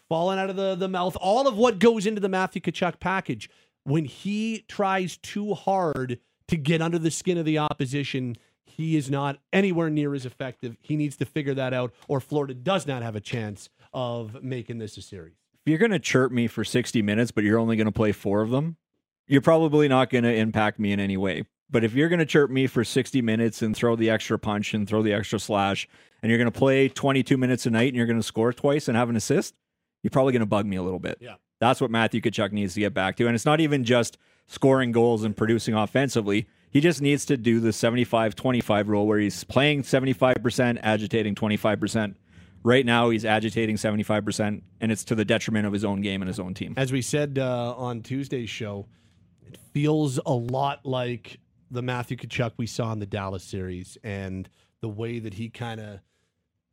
[0.07, 3.49] falling out of the, the mouth, all of what goes into the Matthew Tkachuk package.
[3.83, 8.37] When he tries too hard to get under the skin of the opposition,
[8.75, 10.77] he is not anywhere near as effective.
[10.81, 14.79] He needs to figure that out, or Florida does not have a chance of making
[14.79, 15.35] this a series.
[15.65, 18.11] If you're going to chirp me for 60 minutes, but you're only going to play
[18.11, 18.77] four of them,
[19.27, 21.43] you're probably not going to impact me in any way.
[21.69, 24.73] But if you're going to chirp me for 60 minutes and throw the extra punch
[24.73, 25.87] and throw the extra slash,
[26.21, 28.87] and you're going to play 22 minutes a night and you're going to score twice
[28.87, 29.55] and have an assist,
[30.01, 31.17] you're probably going to bug me a little bit.
[31.21, 31.35] Yeah.
[31.59, 33.27] That's what Matthew Tkachuk needs to get back to.
[33.27, 34.17] And it's not even just
[34.47, 36.47] scoring goals and producing offensively.
[36.73, 42.15] He just needs to do the 75 25 rule where he's playing 75%, agitating 25%.
[42.63, 46.27] Right now, he's agitating 75%, and it's to the detriment of his own game and
[46.27, 46.73] his own team.
[46.75, 48.87] As we said uh, on Tuesday's show,
[49.45, 54.49] it feels a lot like the Matthew Tkachuk we saw in the Dallas series and
[54.81, 55.99] the way that he kind of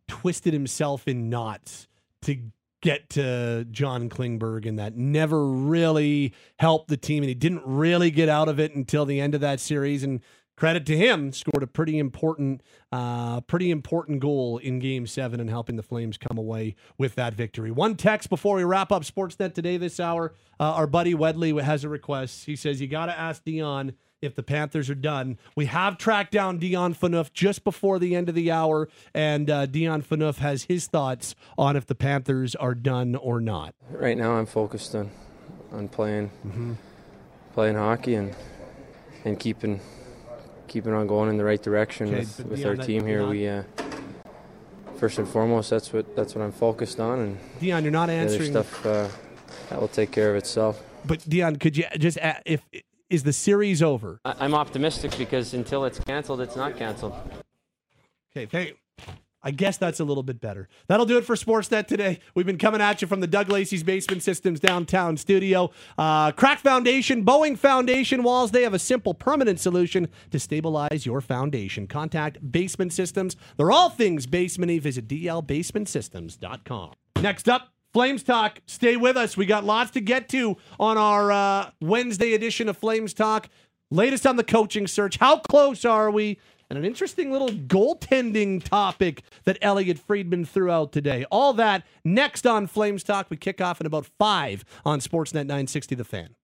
[0.08, 1.88] twisted himself in knots
[2.22, 2.38] to
[2.80, 8.10] get to John Klingberg and that never really helped the team and he didn't really
[8.10, 10.20] get out of it until the end of that series and
[10.56, 12.62] credit to him scored a pretty important
[12.92, 17.34] uh, pretty important goal in game 7 and helping the Flames come away with that
[17.34, 17.70] victory.
[17.70, 21.84] One text before we wrap up Sportsnet today this hour uh, our buddy Wedley has
[21.84, 22.44] a request.
[22.44, 25.38] He says you got to ask Dion if the Panthers are done.
[25.56, 29.66] We have tracked down Dion Phaneuf just before the end of the hour, and uh,
[29.66, 33.74] Dion Phaneuf has his thoughts on if the Panthers are done or not.
[33.90, 35.10] Right now, I'm focused on
[35.72, 36.72] on playing mm-hmm.
[37.54, 38.34] playing hockey and
[39.24, 39.80] and keeping
[40.68, 43.18] keeping on going in the right direction Okay, with, with Dion, our team here.
[43.18, 43.62] Dion- We uh,
[44.96, 48.50] first and foremost, that's what that's what I'm focused on, and Dion, you're not answering.
[48.50, 49.08] stuff uh,
[49.70, 50.82] that will take care of itself.
[51.04, 52.62] But Dion, could you just if
[53.10, 54.20] is the series over?
[54.24, 57.14] I'm optimistic because until it's canceled, it's not canceled.
[58.32, 58.76] Okay, thank
[59.42, 60.68] I guess that's a little bit better.
[60.86, 62.20] That'll do it for Sportsnet today.
[62.34, 65.70] We've been coming at you from the Doug Lacey's Basement Systems downtown studio.
[65.96, 71.20] Uh, Crack Foundation, bowing Foundation walls, they have a simple permanent solution to stabilize your
[71.20, 71.86] foundation.
[71.86, 73.36] Contact Basement Systems.
[73.56, 74.80] They're all things basementy.
[74.80, 76.92] Visit dlbasementsystems.com.
[77.22, 78.60] Next up, Flames Talk.
[78.66, 79.36] Stay with us.
[79.36, 83.48] We got lots to get to on our uh, Wednesday edition of Flames Talk.
[83.90, 85.18] Latest on the coaching search.
[85.18, 86.38] How close are we?
[86.68, 91.24] And an interesting little goaltending topic that Elliotte Friedman threw out today.
[91.32, 93.26] All that next on Flames Talk.
[93.28, 96.36] We kick off in about five on Sportsnet 960 The Fan.